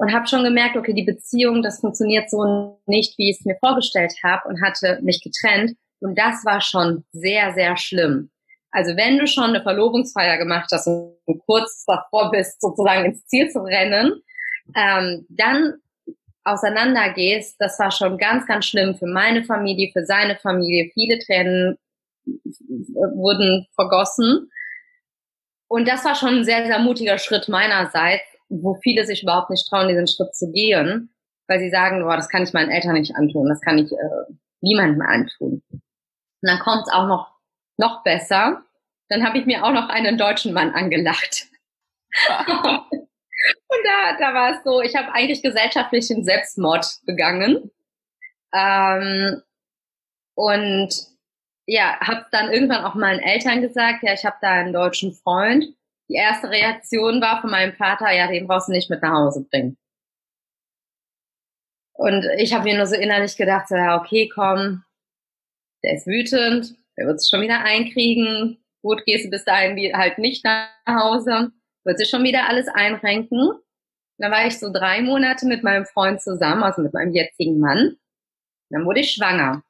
und 0.00 0.14
habe 0.14 0.26
schon 0.26 0.44
gemerkt, 0.44 0.78
okay, 0.78 0.94
die 0.94 1.04
Beziehung, 1.04 1.62
das 1.62 1.80
funktioniert 1.80 2.30
so 2.30 2.80
nicht, 2.86 3.18
wie 3.18 3.30
ich 3.30 3.38
es 3.38 3.44
mir 3.44 3.56
vorgestellt 3.60 4.14
habe 4.24 4.48
und 4.48 4.62
hatte 4.62 4.98
mich 5.02 5.22
getrennt. 5.22 5.76
Und 6.00 6.18
das 6.18 6.42
war 6.46 6.62
schon 6.62 7.04
sehr, 7.12 7.52
sehr 7.52 7.76
schlimm. 7.76 8.30
Also 8.70 8.96
wenn 8.96 9.18
du 9.18 9.26
schon 9.26 9.50
eine 9.50 9.62
Verlobungsfeier 9.62 10.38
gemacht 10.38 10.70
hast 10.72 10.86
und 10.86 11.40
kurz 11.44 11.84
davor 11.86 12.30
bist, 12.30 12.62
sozusagen 12.62 13.04
ins 13.04 13.26
Ziel 13.26 13.50
zu 13.50 13.60
rennen, 13.60 14.22
ähm, 14.74 15.26
dann 15.28 15.74
auseinandergehst, 16.44 17.56
das 17.58 17.78
war 17.78 17.90
schon 17.90 18.16
ganz, 18.16 18.46
ganz 18.46 18.64
schlimm 18.64 18.94
für 18.94 19.06
meine 19.06 19.44
Familie, 19.44 19.90
für 19.92 20.06
seine 20.06 20.36
Familie. 20.36 20.90
Viele 20.94 21.18
Tränen 21.18 21.76
wurden 22.24 23.66
vergossen. 23.74 24.50
Und 25.68 25.86
das 25.86 26.06
war 26.06 26.14
schon 26.14 26.38
ein 26.38 26.44
sehr, 26.44 26.64
sehr 26.66 26.78
mutiger 26.78 27.18
Schritt 27.18 27.48
meinerseits, 27.50 28.29
wo 28.50 28.74
viele 28.82 29.06
sich 29.06 29.22
überhaupt 29.22 29.50
nicht 29.50 29.66
trauen, 29.68 29.88
diesen 29.88 30.08
Schritt 30.08 30.34
zu 30.34 30.50
gehen, 30.52 31.14
weil 31.46 31.60
sie 31.60 31.70
sagen, 31.70 32.02
boah, 32.02 32.16
das 32.16 32.28
kann 32.28 32.42
ich 32.42 32.52
meinen 32.52 32.70
Eltern 32.70 32.94
nicht 32.94 33.14
antun, 33.16 33.48
das 33.48 33.60
kann 33.60 33.78
ich 33.78 33.90
äh, 33.90 34.34
niemandem 34.60 35.00
antun. 35.02 35.62
Und 35.70 35.82
dann 36.42 36.58
kommt 36.58 36.82
es 36.86 36.92
auch 36.92 37.06
noch, 37.06 37.38
noch 37.76 38.02
besser. 38.02 38.62
Dann 39.08 39.24
habe 39.24 39.38
ich 39.38 39.46
mir 39.46 39.64
auch 39.64 39.72
noch 39.72 39.88
einen 39.88 40.18
deutschen 40.18 40.52
Mann 40.52 40.72
angelacht. 40.72 41.46
Und 43.68 43.78
da, 43.84 44.16
da 44.18 44.34
war 44.34 44.50
es 44.50 44.64
so, 44.64 44.82
ich 44.82 44.94
habe 44.96 45.12
eigentlich 45.14 45.42
gesellschaftlichen 45.42 46.24
Selbstmord 46.24 47.00
begangen. 47.06 47.70
Ähm, 48.52 49.42
und 50.34 50.88
ja, 51.66 51.98
habe 52.00 52.26
dann 52.32 52.52
irgendwann 52.52 52.84
auch 52.84 52.94
meinen 52.94 53.20
Eltern 53.20 53.62
gesagt, 53.62 54.02
ja, 54.02 54.12
ich 54.12 54.24
habe 54.24 54.36
da 54.40 54.50
einen 54.50 54.72
deutschen 54.72 55.14
Freund 55.14 55.64
die 56.10 56.16
erste 56.16 56.50
Reaktion 56.50 57.20
war 57.20 57.40
von 57.40 57.50
meinem 57.50 57.72
Vater, 57.74 58.10
ja, 58.10 58.26
den 58.26 58.48
brauchst 58.48 58.68
du 58.68 58.72
nicht 58.72 58.90
mit 58.90 59.00
nach 59.00 59.12
Hause 59.12 59.46
bringen. 59.48 59.78
Und 61.94 62.24
ich 62.38 62.52
habe 62.52 62.64
mir 62.64 62.76
nur 62.76 62.86
so 62.86 62.96
innerlich 62.96 63.36
gedacht, 63.36 63.70
ja, 63.70 64.00
okay, 64.00 64.28
komm, 64.28 64.82
der 65.84 65.94
ist 65.94 66.08
wütend, 66.08 66.74
der 66.96 67.06
wird 67.06 67.16
es 67.16 67.28
schon 67.28 67.42
wieder 67.42 67.60
einkriegen. 67.60 68.58
Gut, 68.82 69.04
gehst 69.04 69.26
du 69.26 69.30
bis 69.30 69.44
dahin 69.44 69.96
halt 69.96 70.18
nicht 70.18 70.44
nach 70.44 70.68
Hause, 70.88 71.52
wird 71.84 71.98
sich 71.98 72.08
schon 72.08 72.24
wieder 72.24 72.48
alles 72.48 72.66
einrenken. 72.68 73.52
Dann 74.18 74.32
war 74.32 74.46
ich 74.46 74.58
so 74.58 74.72
drei 74.72 75.02
Monate 75.02 75.46
mit 75.46 75.62
meinem 75.62 75.86
Freund 75.86 76.20
zusammen, 76.20 76.62
also 76.62 76.82
mit 76.82 76.92
meinem 76.92 77.12
jetzigen 77.12 77.60
Mann. 77.60 77.96
Dann 78.70 78.84
wurde 78.84 79.00
ich 79.00 79.12
schwanger. 79.12 79.62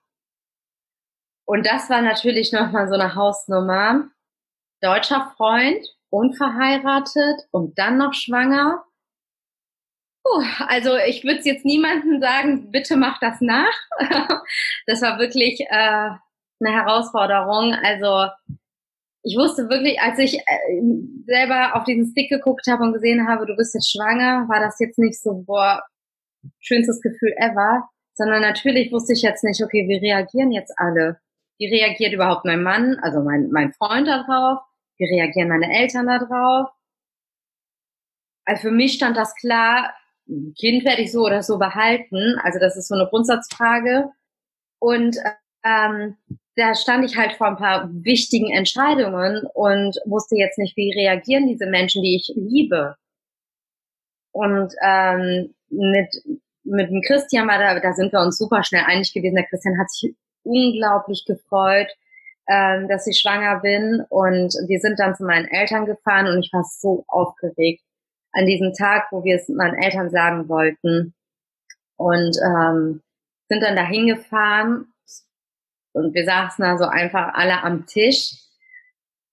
Und 1.45 1.67
das 1.67 1.91
war 1.91 2.01
natürlich 2.01 2.53
nochmal 2.53 2.89
so 2.89 2.95
eine 2.95 3.15
Hausnummer. 3.15 4.09
Deutscher 4.81 5.35
Freund, 5.37 5.85
unverheiratet 6.11 7.49
und 7.51 7.79
dann 7.79 7.97
noch 7.97 8.15
schwanger. 8.15 8.85
Oh, 10.25 10.43
also 10.67 10.97
ich 10.97 11.25
würde 11.25 11.41
jetzt 11.45 11.65
niemandem 11.65 12.21
sagen, 12.21 12.71
bitte 12.71 12.97
mach 12.97 13.19
das 13.21 13.41
nach. 13.41 13.73
das 14.87 15.01
war 15.03 15.19
wirklich 15.19 15.61
äh, 15.61 16.11
eine 16.61 16.73
Herausforderung. 16.73 17.75
Also 17.75 18.29
ich 19.23 19.37
wusste 19.37 19.69
wirklich, 19.69 20.01
als 20.01 20.19
ich 20.19 20.39
äh, 20.39 20.83
selber 21.27 21.77
auf 21.77 21.85
diesen 21.85 22.11
Stick 22.11 22.29
geguckt 22.31 22.67
habe 22.69 22.83
und 22.83 22.93
gesehen 22.93 23.29
habe, 23.29 23.47
du 23.47 23.57
bist 23.57 23.75
jetzt 23.75 23.91
schwanger, 23.91 24.47
war 24.49 24.61
das 24.61 24.79
jetzt 24.79 24.99
nicht 24.99 25.21
so, 25.21 25.43
boah, 25.47 25.83
schönstes 26.59 27.01
Gefühl 27.01 27.35
ever, 27.37 27.89
sondern 28.15 28.43
natürlich 28.43 28.93
wusste 28.93 29.13
ich 29.13 29.23
jetzt 29.23 29.45
nicht, 29.45 29.63
okay, 29.63 29.87
wie 29.89 29.97
reagieren 29.97 30.53
jetzt 30.53 30.73
alle? 30.77 31.19
Wie 31.59 31.67
reagiert 31.67 32.13
überhaupt 32.13 32.45
mein 32.45 32.63
Mann, 32.63 32.99
also 33.03 33.21
mein, 33.21 33.51
mein 33.51 33.73
Freund 33.73 34.07
darauf? 34.07 34.61
Wie 35.01 35.21
reagieren 35.21 35.49
meine 35.49 35.73
Eltern 35.73 36.07
darauf? 36.07 36.69
Also 38.45 38.69
für 38.69 38.71
mich 38.71 38.95
stand 38.95 39.17
das 39.17 39.35
klar, 39.35 39.95
Kind 40.59 40.85
werde 40.85 41.03
ich 41.03 41.11
so 41.11 41.25
oder 41.25 41.43
so 41.43 41.59
behalten. 41.59 42.37
Also 42.43 42.59
das 42.59 42.77
ist 42.77 42.89
so 42.89 42.95
eine 42.95 43.09
Grundsatzfrage. 43.09 44.11
Und 44.79 45.17
ähm, 45.65 46.17
da 46.57 46.75
stand 46.75 47.05
ich 47.05 47.17
halt 47.17 47.33
vor 47.33 47.47
ein 47.47 47.57
paar 47.57 47.89
wichtigen 47.93 48.53
Entscheidungen 48.53 49.47
und 49.55 49.97
wusste 50.05 50.37
jetzt 50.37 50.59
nicht, 50.59 50.77
wie 50.77 50.93
reagieren 50.93 51.49
diese 51.49 51.67
Menschen, 51.67 52.03
die 52.03 52.17
ich 52.17 52.33
liebe. 52.37 52.97
Und 54.33 54.73
ähm, 54.83 55.55
mit, 55.71 56.09
mit 56.65 56.91
dem 56.91 57.03
Christian 57.07 57.49
war 57.49 57.59
da, 57.59 57.81
da 57.81 57.93
sind 57.95 58.13
wir 58.13 58.21
uns 58.21 58.37
super 58.37 58.63
schnell 58.63 58.85
einig 58.87 59.13
gewesen. 59.13 59.35
Der 59.35 59.47
Christian 59.47 59.79
hat 59.79 59.91
sich 59.91 60.15
unglaublich 60.43 61.25
gefreut, 61.27 61.89
ähm, 62.51 62.89
dass 62.89 63.07
ich 63.07 63.21
schwanger 63.21 63.61
bin. 63.61 64.05
Und 64.09 64.53
wir 64.67 64.81
sind 64.81 64.99
dann 64.99 65.15
zu 65.15 65.25
meinen 65.25 65.47
Eltern 65.47 65.87
gefahren 65.87 66.27
und 66.27 66.45
ich 66.45 66.53
war 66.53 66.65
so 66.65 67.05
aufgeregt 67.07 67.83
an 68.33 68.47
diesem 68.47 68.73
Tag, 68.75 69.07
wo 69.13 69.23
wir 69.25 69.37
es 69.37 69.49
meinen 69.49 69.81
Eltern 69.81 70.11
sagen 70.11 70.49
wollten. 70.49 71.15
Und 71.97 72.37
ähm, 72.45 73.03
sind 73.49 73.63
dann 73.63 73.77
dahin 73.77 74.07
gefahren 74.07 74.87
und 75.93 76.15
wir 76.15 76.25
saßen 76.25 76.65
da 76.65 76.79
so 76.79 76.85
einfach 76.85 77.35
alle 77.35 77.63
am 77.63 77.87
Tisch. 77.87 78.33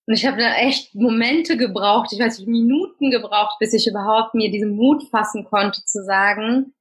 Und 0.06 0.14
ich 0.14 0.26
habe 0.26 0.38
da 0.38 0.56
echt 0.56 0.96
Momente 0.96 1.58
gebraucht, 1.58 2.12
ich 2.14 2.20
weiß 2.20 2.40
nicht, 2.40 2.48
Minuten 2.48 3.12
gebraucht, 3.12 3.58
bis 3.60 3.74
ich 3.74 3.88
überhaupt 3.88 4.34
mir 4.34 4.52
diesen 4.52 4.76
Mut 4.76 5.04
fassen 5.10 5.46
konnte 5.46 5.84
zu 5.86 6.04
sagen, 6.04 6.74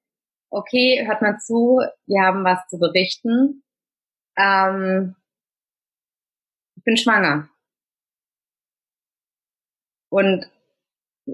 okay, 0.51 1.05
hört 1.07 1.23
mal 1.23 1.39
zu, 1.39 1.81
wir 2.07 2.23
haben 2.23 2.45
was 2.45 2.67
zu 2.69 2.79
berichten. 2.79 3.63
Ähm, 4.39 5.17
bin 6.87 6.97
schwanger. 6.97 7.51
Und 10.09 10.51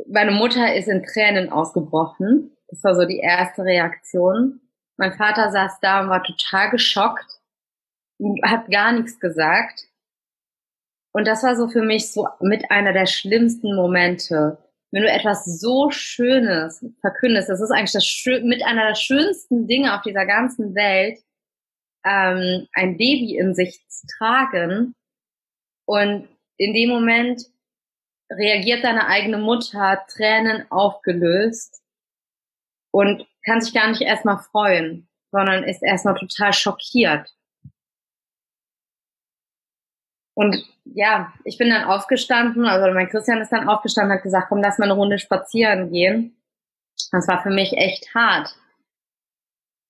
meine 0.08 0.32
Mutter 0.32 0.74
ist 0.74 0.88
in 0.88 1.04
Tränen 1.04 1.50
ausgebrochen. 1.50 2.56
Das 2.68 2.82
war 2.82 2.96
so 2.96 3.04
die 3.04 3.18
erste 3.18 3.62
Reaktion. 3.62 4.60
Mein 4.96 5.12
Vater 5.12 5.52
saß 5.52 5.78
da 5.80 6.00
und 6.00 6.08
war 6.08 6.24
total 6.24 6.70
geschockt 6.70 7.42
hat 8.44 8.70
gar 8.70 8.92
nichts 8.92 9.18
gesagt. 9.18 9.88
Und 11.12 11.26
das 11.26 11.42
war 11.42 11.56
so 11.56 11.68
für 11.68 11.82
mich 11.82 12.10
so 12.10 12.28
mit 12.40 12.70
einer 12.70 12.92
der 12.92 13.06
schlimmsten 13.06 13.74
Momente. 13.74 14.58
Wenn 14.90 15.02
du 15.02 15.10
etwas 15.10 15.44
so 15.44 15.90
Schönes 15.90 16.84
verkündest, 17.00 17.48
das 17.48 17.60
ist 17.60 17.70
eigentlich 17.70 17.92
das 17.92 18.06
Schö 18.06 18.40
mit 18.42 18.64
einer 18.64 18.88
der 18.88 18.94
schönsten 18.94 19.66
Dinge 19.66 19.94
auf 19.94 20.02
dieser 20.02 20.26
ganzen 20.26 20.74
Welt, 20.74 21.18
ähm, 22.04 22.66
ein 22.72 22.96
Baby 22.96 23.36
in 23.36 23.54
sich 23.54 23.86
zu 23.88 24.06
tragen. 24.18 24.94
Und 25.92 26.26
in 26.56 26.72
dem 26.72 26.88
Moment 26.88 27.42
reagiert 28.30 28.82
deine 28.82 29.08
eigene 29.08 29.36
Mutter 29.36 30.02
Tränen 30.08 30.64
aufgelöst 30.70 31.82
und 32.90 33.26
kann 33.44 33.60
sich 33.60 33.74
gar 33.74 33.90
nicht 33.90 34.00
erstmal 34.00 34.38
freuen, 34.38 35.06
sondern 35.32 35.64
ist 35.64 35.82
erstmal 35.82 36.14
total 36.14 36.54
schockiert. 36.54 37.28
Und 40.34 40.64
ja, 40.84 41.34
ich 41.44 41.58
bin 41.58 41.68
dann 41.68 41.84
aufgestanden, 41.84 42.64
also 42.64 42.90
mein 42.94 43.10
Christian 43.10 43.42
ist 43.42 43.52
dann 43.52 43.68
aufgestanden, 43.68 44.16
hat 44.16 44.22
gesagt, 44.22 44.48
komm, 44.48 44.62
lass 44.62 44.78
mal 44.78 44.86
eine 44.86 44.94
Runde 44.94 45.18
spazieren 45.18 45.90
gehen. 45.90 46.42
Das 47.10 47.28
war 47.28 47.42
für 47.42 47.50
mich 47.50 47.74
echt 47.74 48.14
hart, 48.14 48.56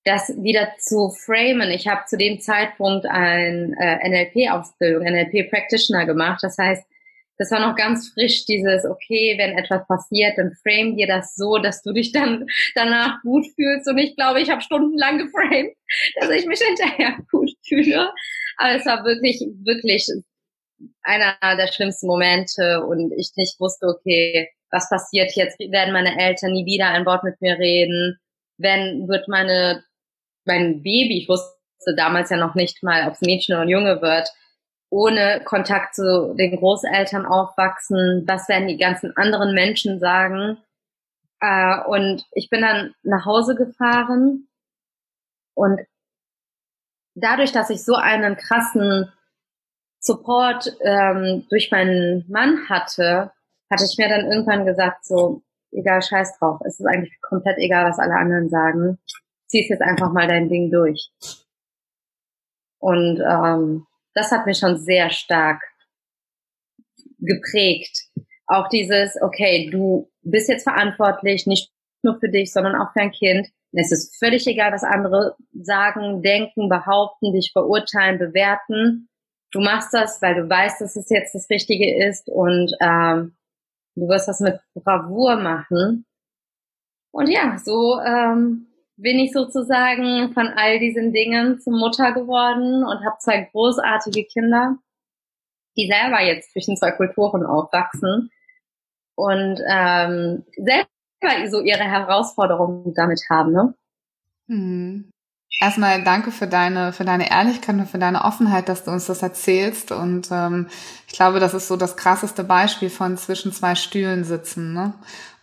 das 0.05 0.29
wieder 0.41 0.73
zu 0.79 1.09
framen. 1.09 1.71
Ich 1.71 1.87
habe 1.87 2.05
zu 2.05 2.17
dem 2.17 2.39
Zeitpunkt 2.41 3.05
ein 3.05 3.73
äh, 3.79 4.09
NLP-Ausbildung, 4.09 5.03
NLP-Practitioner 5.03 6.05
gemacht. 6.05 6.39
Das 6.43 6.57
heißt, 6.57 6.83
das 7.37 7.49
war 7.51 7.59
noch 7.59 7.75
ganz 7.75 8.09
frisch, 8.09 8.45
dieses, 8.45 8.85
okay, 8.85 9.35
wenn 9.37 9.57
etwas 9.57 9.87
passiert, 9.87 10.37
dann 10.37 10.53
frame 10.61 10.95
dir 10.95 11.07
das 11.07 11.35
so, 11.35 11.57
dass 11.57 11.81
du 11.81 11.91
dich 11.91 12.11
dann 12.11 12.45
danach 12.75 13.21
gut 13.21 13.45
fühlst. 13.55 13.87
Und 13.87 13.97
ich 13.97 14.15
glaube, 14.15 14.41
ich 14.41 14.49
habe 14.49 14.61
stundenlang 14.61 15.17
geframed, 15.17 15.73
dass 16.19 16.29
ich 16.29 16.45
mich 16.45 16.59
hinterher 16.67 17.17
gut 17.31 17.51
fühle. 17.67 18.11
Aber 18.57 18.75
es 18.75 18.85
war 18.85 19.03
wirklich, 19.03 19.41
wirklich 19.63 20.07
einer 21.01 21.35
der 21.41 21.71
schlimmsten 21.71 22.07
Momente 22.07 22.83
und 22.85 23.13
ich 23.13 23.31
nicht 23.35 23.59
wusste, 23.59 23.87
okay, 23.87 24.49
was 24.69 24.89
passiert 24.89 25.31
jetzt? 25.35 25.59
Werden 25.59 25.93
meine 25.93 26.19
Eltern 26.19 26.51
nie 26.51 26.65
wieder 26.65 26.87
ein 26.89 27.05
Wort 27.05 27.23
mit 27.23 27.39
mir 27.41 27.57
reden? 27.57 28.19
Wenn 28.57 29.07
wird 29.07 29.27
meine, 29.27 29.83
mein 30.45 30.83
Baby, 30.83 31.19
ich 31.19 31.29
wusste 31.29 31.95
damals 31.95 32.29
ja 32.29 32.37
noch 32.37 32.55
nicht 32.55 32.83
mal, 32.83 33.07
ob 33.07 33.13
es 33.13 33.21
Mädchen 33.21 33.55
oder 33.55 33.67
Junge 33.67 34.01
wird, 34.01 34.29
ohne 34.89 35.41
Kontakt 35.43 35.95
zu 35.95 36.35
den 36.37 36.57
Großeltern 36.57 37.25
aufwachsen? 37.25 38.23
Was 38.27 38.47
werden 38.49 38.67
die 38.67 38.77
ganzen 38.77 39.15
anderen 39.17 39.53
Menschen 39.53 39.99
sagen? 39.99 40.57
Äh, 41.39 41.79
und 41.87 42.23
ich 42.31 42.49
bin 42.49 42.61
dann 42.61 42.93
nach 43.03 43.25
Hause 43.25 43.55
gefahren 43.55 44.47
und 45.55 45.79
dadurch, 47.15 47.51
dass 47.51 47.69
ich 47.69 47.83
so 47.83 47.95
einen 47.95 48.37
krassen 48.37 49.11
Support 49.99 50.75
ähm, 50.81 51.45
durch 51.49 51.71
meinen 51.71 52.25
Mann 52.29 52.67
hatte, 52.69 53.31
hatte 53.71 53.85
ich 53.85 53.97
mir 53.97 54.09
dann 54.09 54.29
irgendwann 54.29 54.65
gesagt, 54.65 55.05
so, 55.05 55.41
egal, 55.71 56.01
scheiß 56.01 56.37
drauf, 56.37 56.59
es 56.65 56.79
ist 56.79 56.85
eigentlich 56.85 57.19
komplett 57.21 57.57
egal, 57.57 57.89
was 57.89 57.99
alle 57.99 58.15
anderen 58.15 58.49
sagen. 58.49 58.99
Zieh's 59.53 59.69
jetzt 59.69 59.81
einfach 59.83 60.11
mal 60.11 60.27
dein 60.27 60.49
Ding 60.49 60.71
durch. 60.71 61.11
Und 62.79 63.21
ähm, 63.21 63.85
das 64.15 64.31
hat 64.31 64.45
mich 64.45 64.57
schon 64.57 64.77
sehr 64.77 65.09
stark 65.11 65.61
geprägt. 67.19 68.07
Auch 68.47 68.67
dieses, 68.67 69.15
okay, 69.21 69.69
du 69.71 70.09
bist 70.23 70.49
jetzt 70.49 70.63
verantwortlich, 70.63 71.45
nicht 71.45 71.71
nur 72.01 72.19
für 72.19 72.29
dich, 72.29 72.51
sondern 72.51 72.75
auch 72.75 72.91
für 72.93 73.01
ein 73.01 73.11
Kind. 73.11 73.47
Es 73.71 73.91
ist 73.91 74.17
völlig 74.17 74.47
egal, 74.47 74.71
was 74.71 74.83
andere 74.83 75.35
sagen, 75.53 76.23
denken, 76.23 76.67
behaupten, 76.67 77.31
dich 77.31 77.51
verurteilen, 77.53 78.17
bewerten 78.17 79.07
du 79.53 79.61
machst 79.61 79.93
das, 79.93 80.21
weil 80.21 80.35
du 80.35 80.49
weißt, 80.49 80.81
dass 80.81 80.95
es 80.95 81.09
jetzt 81.09 81.33
das 81.33 81.49
Richtige 81.49 82.05
ist 82.05 82.27
und 82.27 82.75
ähm, 82.81 83.35
du 83.95 84.07
wirst 84.09 84.27
das 84.27 84.39
mit 84.41 84.59
Bravour 84.73 85.37
machen. 85.37 86.05
Und 87.11 87.29
ja, 87.29 87.57
so 87.63 87.99
ähm, 88.01 88.67
bin 88.95 89.19
ich 89.19 89.31
sozusagen 89.31 90.33
von 90.33 90.47
all 90.47 90.79
diesen 90.79 91.13
Dingen 91.13 91.59
zur 91.59 91.73
Mutter 91.73 92.11
geworden 92.13 92.83
und 92.83 93.05
habe 93.05 93.17
zwei 93.19 93.49
großartige 93.51 94.25
Kinder, 94.25 94.77
die 95.75 95.87
selber 95.87 96.21
jetzt 96.21 96.51
zwischen 96.51 96.77
zwei 96.77 96.91
Kulturen 96.91 97.45
aufwachsen 97.45 98.29
und 99.15 99.59
ähm, 99.67 100.43
selber 100.55 100.87
so 101.49 101.61
ihre 101.61 101.83
Herausforderungen 101.83 102.93
damit 102.93 103.21
haben. 103.29 103.51
Ne? 103.53 103.73
Mhm. 104.47 105.09
Erstmal 105.61 106.03
danke 106.03 106.31
für 106.31 106.47
deine, 106.47 106.93
für 106.93 107.05
deine 107.05 107.29
Ehrlichkeit 107.29 107.75
und 107.75 107.85
für 107.85 107.99
deine 107.99 108.25
Offenheit, 108.25 108.67
dass 108.67 108.83
du 108.83 108.91
uns 108.91 109.05
das 109.05 109.21
erzählst. 109.21 109.91
Und 109.91 110.29
ähm, 110.31 110.67
ich 111.07 111.13
glaube, 111.13 111.39
das 111.39 111.53
ist 111.53 111.67
so 111.67 111.77
das 111.77 111.95
krasseste 111.95 112.43
Beispiel 112.43 112.89
von 112.89 113.17
zwischen 113.17 113.53
zwei 113.53 113.75
Stühlen 113.75 114.23
sitzen. 114.23 114.73
Ne? 114.73 114.93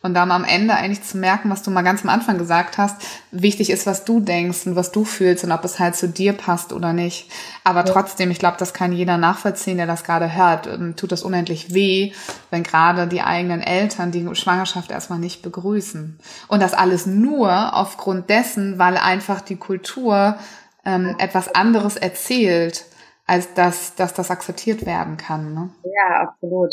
Und 0.03 0.15
dann 0.15 0.31
am 0.31 0.45
Ende 0.45 0.75
eigentlich 0.75 1.03
zu 1.03 1.19
merken, 1.19 1.51
was 1.51 1.63
du 1.63 1.71
mal 1.71 1.83
ganz 1.83 2.03
am 2.03 2.09
Anfang 2.09 2.39
gesagt 2.39 2.79
hast, 2.79 2.97
wichtig 3.33 3.69
ist, 3.69 3.87
was 3.87 4.07
du 4.07 4.21
denkst 4.21 4.67
und 4.67 4.75
was 4.75 4.93
du 4.93 5.05
fühlst 5.05 5.45
und 5.45 5.53
ob 5.53 5.63
es 5.63 5.79
halt 5.79 5.95
zu 5.95 6.09
dir 6.09 6.33
passt 6.33 6.73
oder 6.73 6.95
nicht. 6.95 7.31
Aber 7.65 7.85
ja. 7.85 7.93
trotzdem, 7.93 8.31
ich 8.31 8.39
glaube, 8.39 8.57
das 8.59 8.73
kann 8.73 8.93
jeder 8.93 9.19
nachvollziehen, 9.19 9.77
der 9.77 9.87
das 9.87 10.03
gerade 10.03 10.35
hört. 10.35 10.67
Ähm, 10.67 10.97
tut 10.97 11.13
das 11.13 11.23
unendlich 11.23 11.75
weh, 11.75 12.13
wenn 12.51 12.63
gerade 12.63 13.09
die 13.09 13.21
eigenen 13.21 13.61
Eltern 13.61 14.11
die 14.11 14.35
Schwangerschaft 14.35 14.91
erstmal 14.91 15.19
nicht 15.19 15.43
begrüßen. 15.43 16.19
Und 16.49 16.63
das 16.63 16.73
alles 16.73 17.05
nur 17.05 17.77
aufgrund 17.77 18.31
dessen, 18.31 18.79
weil 18.79 18.97
einfach 18.97 19.43
die 19.43 19.57
Kultur 19.57 20.39
ähm, 20.87 21.15
etwas 21.19 21.55
anderes 21.55 21.97
erzählt, 21.97 22.87
als 23.27 23.53
dass, 23.53 23.97
dass 23.97 24.15
das 24.15 24.31
akzeptiert 24.31 24.87
werden 24.87 25.19
kann. 25.19 25.53
Ne? 25.53 25.71
Ja, 25.85 26.23
absolut 26.23 26.73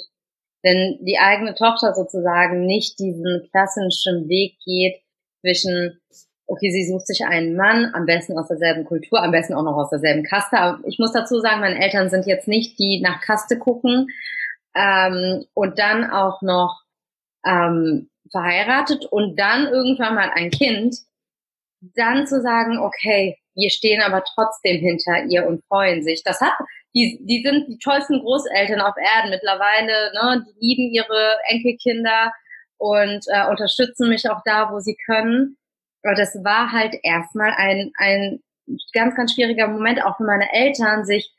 wenn 0.64 0.98
die 1.02 1.18
eigene 1.20 1.56
Tochter 1.56 1.94
sozusagen 1.94 2.66
nicht 2.66 3.00
diesen 3.00 3.48
klassischen 3.52 4.28
Weg 4.28 4.58
geht 4.66 5.02
zwischen, 5.42 6.00
okay, 6.48 6.72
sie 6.72 6.88
sucht 6.88 7.08
sich 7.08 7.26
einen 7.26 7.56
Mann, 7.56 7.92
am 7.94 8.06
besten 8.06 8.38
aus 8.38 8.48
derselben 8.48 8.86
Kultur, 8.86 9.22
am 9.22 9.32
besten 9.32 9.54
auch 9.54 9.64
noch 9.64 9.78
aus 9.78 9.90
derselben 9.90 10.24
Kaste. 10.24 10.58
Aber 10.58 10.80
ich 10.88 11.00
muss 11.00 11.14
dazu 11.14 11.40
sagen, 11.40 11.62
meine 11.62 11.82
Eltern 11.82 12.10
sind 12.10 12.26
jetzt 12.26 12.48
nicht 12.48 12.80
die 12.80 13.02
nach 13.02 13.22
Kaste 13.22 13.58
gucken 13.58 14.08
ähm, 14.76 15.46
und 15.54 15.80
dann 15.80 16.10
auch 16.10 16.42
noch 16.42 16.82
ähm, 17.46 18.10
verheiratet 18.32 19.06
und 19.06 19.40
dann 19.40 19.68
irgendwann 19.68 20.16
mal 20.16 20.30
ein 20.34 20.52
Kind, 20.52 20.96
dann 21.96 22.28
zu 22.28 22.42
sagen, 22.42 22.80
okay, 22.80 23.38
wir 23.56 23.70
stehen 23.70 24.02
aber 24.02 24.24
trotzdem 24.24 24.80
hinter 24.80 25.26
ihr 25.30 25.48
und 25.48 25.64
freuen 25.66 26.04
sich. 26.04 26.24
Das 26.24 26.42
hat, 26.42 26.54
die, 26.96 27.20
die 27.22 27.44
sind 27.44 27.68
die 27.68 27.78
tollsten 27.78 28.20
Großeltern 28.20 28.82
auf 28.82 28.96
Erden 28.98 29.30
mittlerweile, 29.30 30.12
ne? 30.14 30.46
Die 30.48 30.66
lieben 30.66 30.94
ihre 30.94 31.38
Enkelkinder 31.48 32.32
und 32.78 33.26
äh, 33.28 33.48
unterstützen 33.50 34.10
mich 34.10 34.30
auch 34.30 34.42
da, 34.46 34.72
wo 34.72 34.80
sie 34.80 34.98
können. 35.06 35.58
Aber 36.04 36.16
das 36.16 36.36
war 36.44 36.72
halt 36.72 36.96
erstmal 37.04 37.52
ein, 37.58 37.92
ein 37.98 38.40
ganz, 38.94 39.16
ganz 39.16 39.34
schwieriger 39.34 39.68
Moment, 39.68 40.04
auch 40.04 40.18
für 40.18 40.24
meine 40.24 40.52
Eltern, 40.54 41.06
sich, 41.06 41.34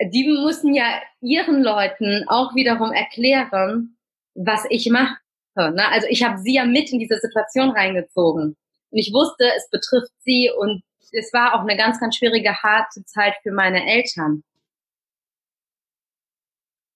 die 0.00 0.28
mussten 0.42 0.74
ja 0.74 1.00
ihren 1.20 1.62
Leuten 1.62 2.24
auch 2.28 2.54
wiederum 2.54 2.92
erklären, 2.92 3.96
was 4.34 4.66
ich 4.70 4.88
mache. 4.90 5.16
Ne? 5.56 5.88
Also 5.90 6.06
ich 6.08 6.24
habe 6.24 6.38
sie 6.38 6.54
ja 6.54 6.64
mit 6.64 6.92
in 6.92 6.98
diese 6.98 7.18
Situation 7.18 7.70
reingezogen. 7.70 8.56
Und 8.90 8.98
ich 8.98 9.12
wusste, 9.12 9.44
es 9.56 9.68
betrifft 9.70 10.12
sie 10.24 10.50
und 10.56 10.82
es 11.12 11.32
war 11.32 11.54
auch 11.54 11.60
eine 11.60 11.76
ganz, 11.76 12.00
ganz 12.00 12.16
schwierige, 12.16 12.54
harte 12.62 13.04
Zeit 13.04 13.34
für 13.42 13.52
meine 13.52 13.86
Eltern. 13.86 14.42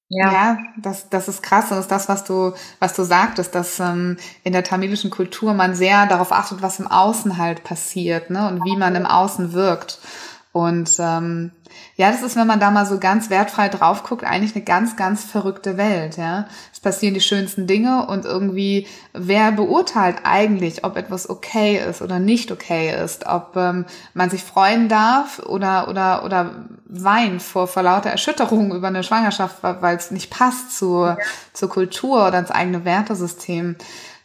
Ja. 0.08 0.32
ja, 0.32 0.58
das, 0.76 1.08
das 1.08 1.26
ist 1.26 1.42
krass. 1.42 1.64
Und 1.64 1.78
das 1.78 1.86
ist 1.86 1.90
das, 1.90 2.08
was 2.08 2.24
du, 2.24 2.52
was 2.78 2.94
du 2.94 3.02
sagtest, 3.02 3.54
dass 3.56 3.80
ähm, 3.80 4.16
in 4.44 4.52
der 4.52 4.62
tamilischen 4.62 5.10
Kultur 5.10 5.52
man 5.52 5.74
sehr 5.74 6.06
darauf 6.06 6.30
achtet, 6.30 6.62
was 6.62 6.78
im 6.78 6.86
Außen 6.86 7.38
halt 7.38 7.64
passiert, 7.64 8.30
ne? 8.30 8.46
Und 8.46 8.64
wie 8.64 8.76
man 8.76 8.94
im 8.94 9.04
Außen 9.04 9.52
wirkt. 9.52 9.98
Und 10.56 10.96
ähm, 11.00 11.50
ja, 11.96 12.10
das 12.10 12.22
ist, 12.22 12.34
wenn 12.34 12.46
man 12.46 12.60
da 12.60 12.70
mal 12.70 12.86
so 12.86 12.98
ganz 12.98 13.28
wertfrei 13.28 13.68
drauf 13.68 14.04
guckt, 14.04 14.24
eigentlich 14.24 14.54
eine 14.54 14.64
ganz, 14.64 14.96
ganz 14.96 15.22
verrückte 15.22 15.76
Welt. 15.76 16.16
Ja, 16.16 16.46
es 16.72 16.80
passieren 16.80 17.12
die 17.12 17.20
schönsten 17.20 17.66
Dinge 17.66 18.06
und 18.06 18.24
irgendwie, 18.24 18.86
wer 19.12 19.52
beurteilt 19.52 20.20
eigentlich, 20.24 20.82
ob 20.82 20.96
etwas 20.96 21.28
okay 21.28 21.78
ist 21.86 22.00
oder 22.00 22.20
nicht 22.20 22.50
okay 22.52 22.90
ist, 23.04 23.26
ob 23.26 23.54
ähm, 23.56 23.84
man 24.14 24.30
sich 24.30 24.44
freuen 24.44 24.88
darf 24.88 25.40
oder 25.40 25.88
oder 25.90 26.24
oder 26.24 26.64
weint 26.86 27.42
vor 27.42 27.66
vor 27.66 27.82
lauter 27.82 28.08
Erschütterung 28.08 28.74
über 28.74 28.88
eine 28.88 29.02
Schwangerschaft, 29.02 29.56
weil 29.62 29.98
es 29.98 30.10
nicht 30.10 30.30
passt 30.30 30.74
zur 30.74 31.18
zur 31.52 31.68
Kultur 31.68 32.28
oder 32.28 32.38
ins 32.38 32.50
eigene 32.50 32.86
Wertesystem. 32.86 33.76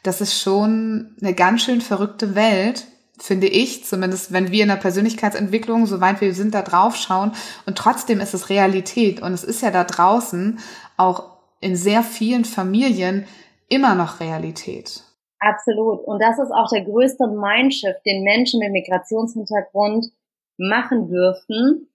Das 0.03 0.21
ist 0.21 0.41
schon 0.41 1.13
eine 1.19 1.33
ganz 1.33 1.63
schön 1.63 1.81
verrückte 1.81 2.35
Welt 2.35 2.85
finde 3.21 3.47
ich, 3.47 3.85
zumindest 3.85 4.33
wenn 4.33 4.51
wir 4.51 4.63
in 4.63 4.69
der 4.69 4.75
Persönlichkeitsentwicklung, 4.75 5.85
soweit 5.85 6.21
wir 6.21 6.33
sind, 6.33 6.53
da 6.53 6.61
drauf 6.61 6.95
schauen. 6.95 7.33
Und 7.65 7.77
trotzdem 7.77 8.19
ist 8.19 8.33
es 8.33 8.49
Realität. 8.49 9.21
Und 9.21 9.33
es 9.33 9.43
ist 9.43 9.61
ja 9.61 9.71
da 9.71 9.83
draußen 9.83 10.59
auch 10.97 11.37
in 11.59 11.75
sehr 11.75 12.03
vielen 12.03 12.45
Familien 12.45 13.27
immer 13.69 13.95
noch 13.95 14.19
Realität. 14.19 15.03
Absolut. 15.39 16.01
Und 16.05 16.21
das 16.21 16.37
ist 16.39 16.51
auch 16.51 16.69
der 16.69 16.83
größte 16.83 17.27
Mindshift, 17.27 18.05
den 18.05 18.23
Menschen 18.23 18.59
mit 18.59 18.71
Migrationshintergrund 18.71 20.11
machen 20.57 21.07
dürfen, 21.07 21.87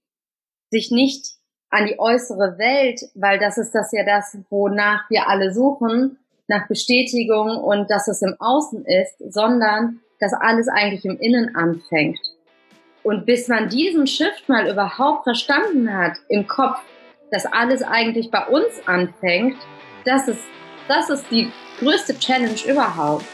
sich 0.70 0.90
nicht 0.90 1.36
an 1.70 1.86
die 1.86 1.98
äußere 1.98 2.58
Welt, 2.58 3.02
weil 3.14 3.38
das 3.38 3.58
ist 3.58 3.72
das 3.72 3.92
ja 3.92 4.04
das, 4.04 4.36
wonach 4.50 5.08
wir 5.10 5.28
alle 5.28 5.52
suchen, 5.52 6.18
nach 6.48 6.68
Bestätigung 6.68 7.56
und 7.58 7.90
dass 7.90 8.08
es 8.08 8.22
im 8.22 8.34
Außen 8.38 8.84
ist, 8.84 9.32
sondern 9.32 10.00
dass 10.20 10.32
alles 10.32 10.68
eigentlich 10.68 11.04
im 11.04 11.18
Innen 11.18 11.54
anfängt. 11.54 12.18
Und 13.02 13.26
bis 13.26 13.48
man 13.48 13.68
diesen 13.68 14.06
Shift 14.06 14.48
mal 14.48 14.68
überhaupt 14.68 15.24
verstanden 15.24 15.96
hat 15.96 16.16
im 16.28 16.46
Kopf, 16.46 16.80
dass 17.30 17.46
alles 17.46 17.82
eigentlich 17.82 18.30
bei 18.30 18.44
uns 18.46 18.86
anfängt, 18.86 19.56
das 20.04 20.28
ist, 20.28 20.42
das 20.88 21.10
ist 21.10 21.24
die 21.30 21.50
größte 21.78 22.18
Challenge 22.18 22.58
überhaupt. 22.66 23.24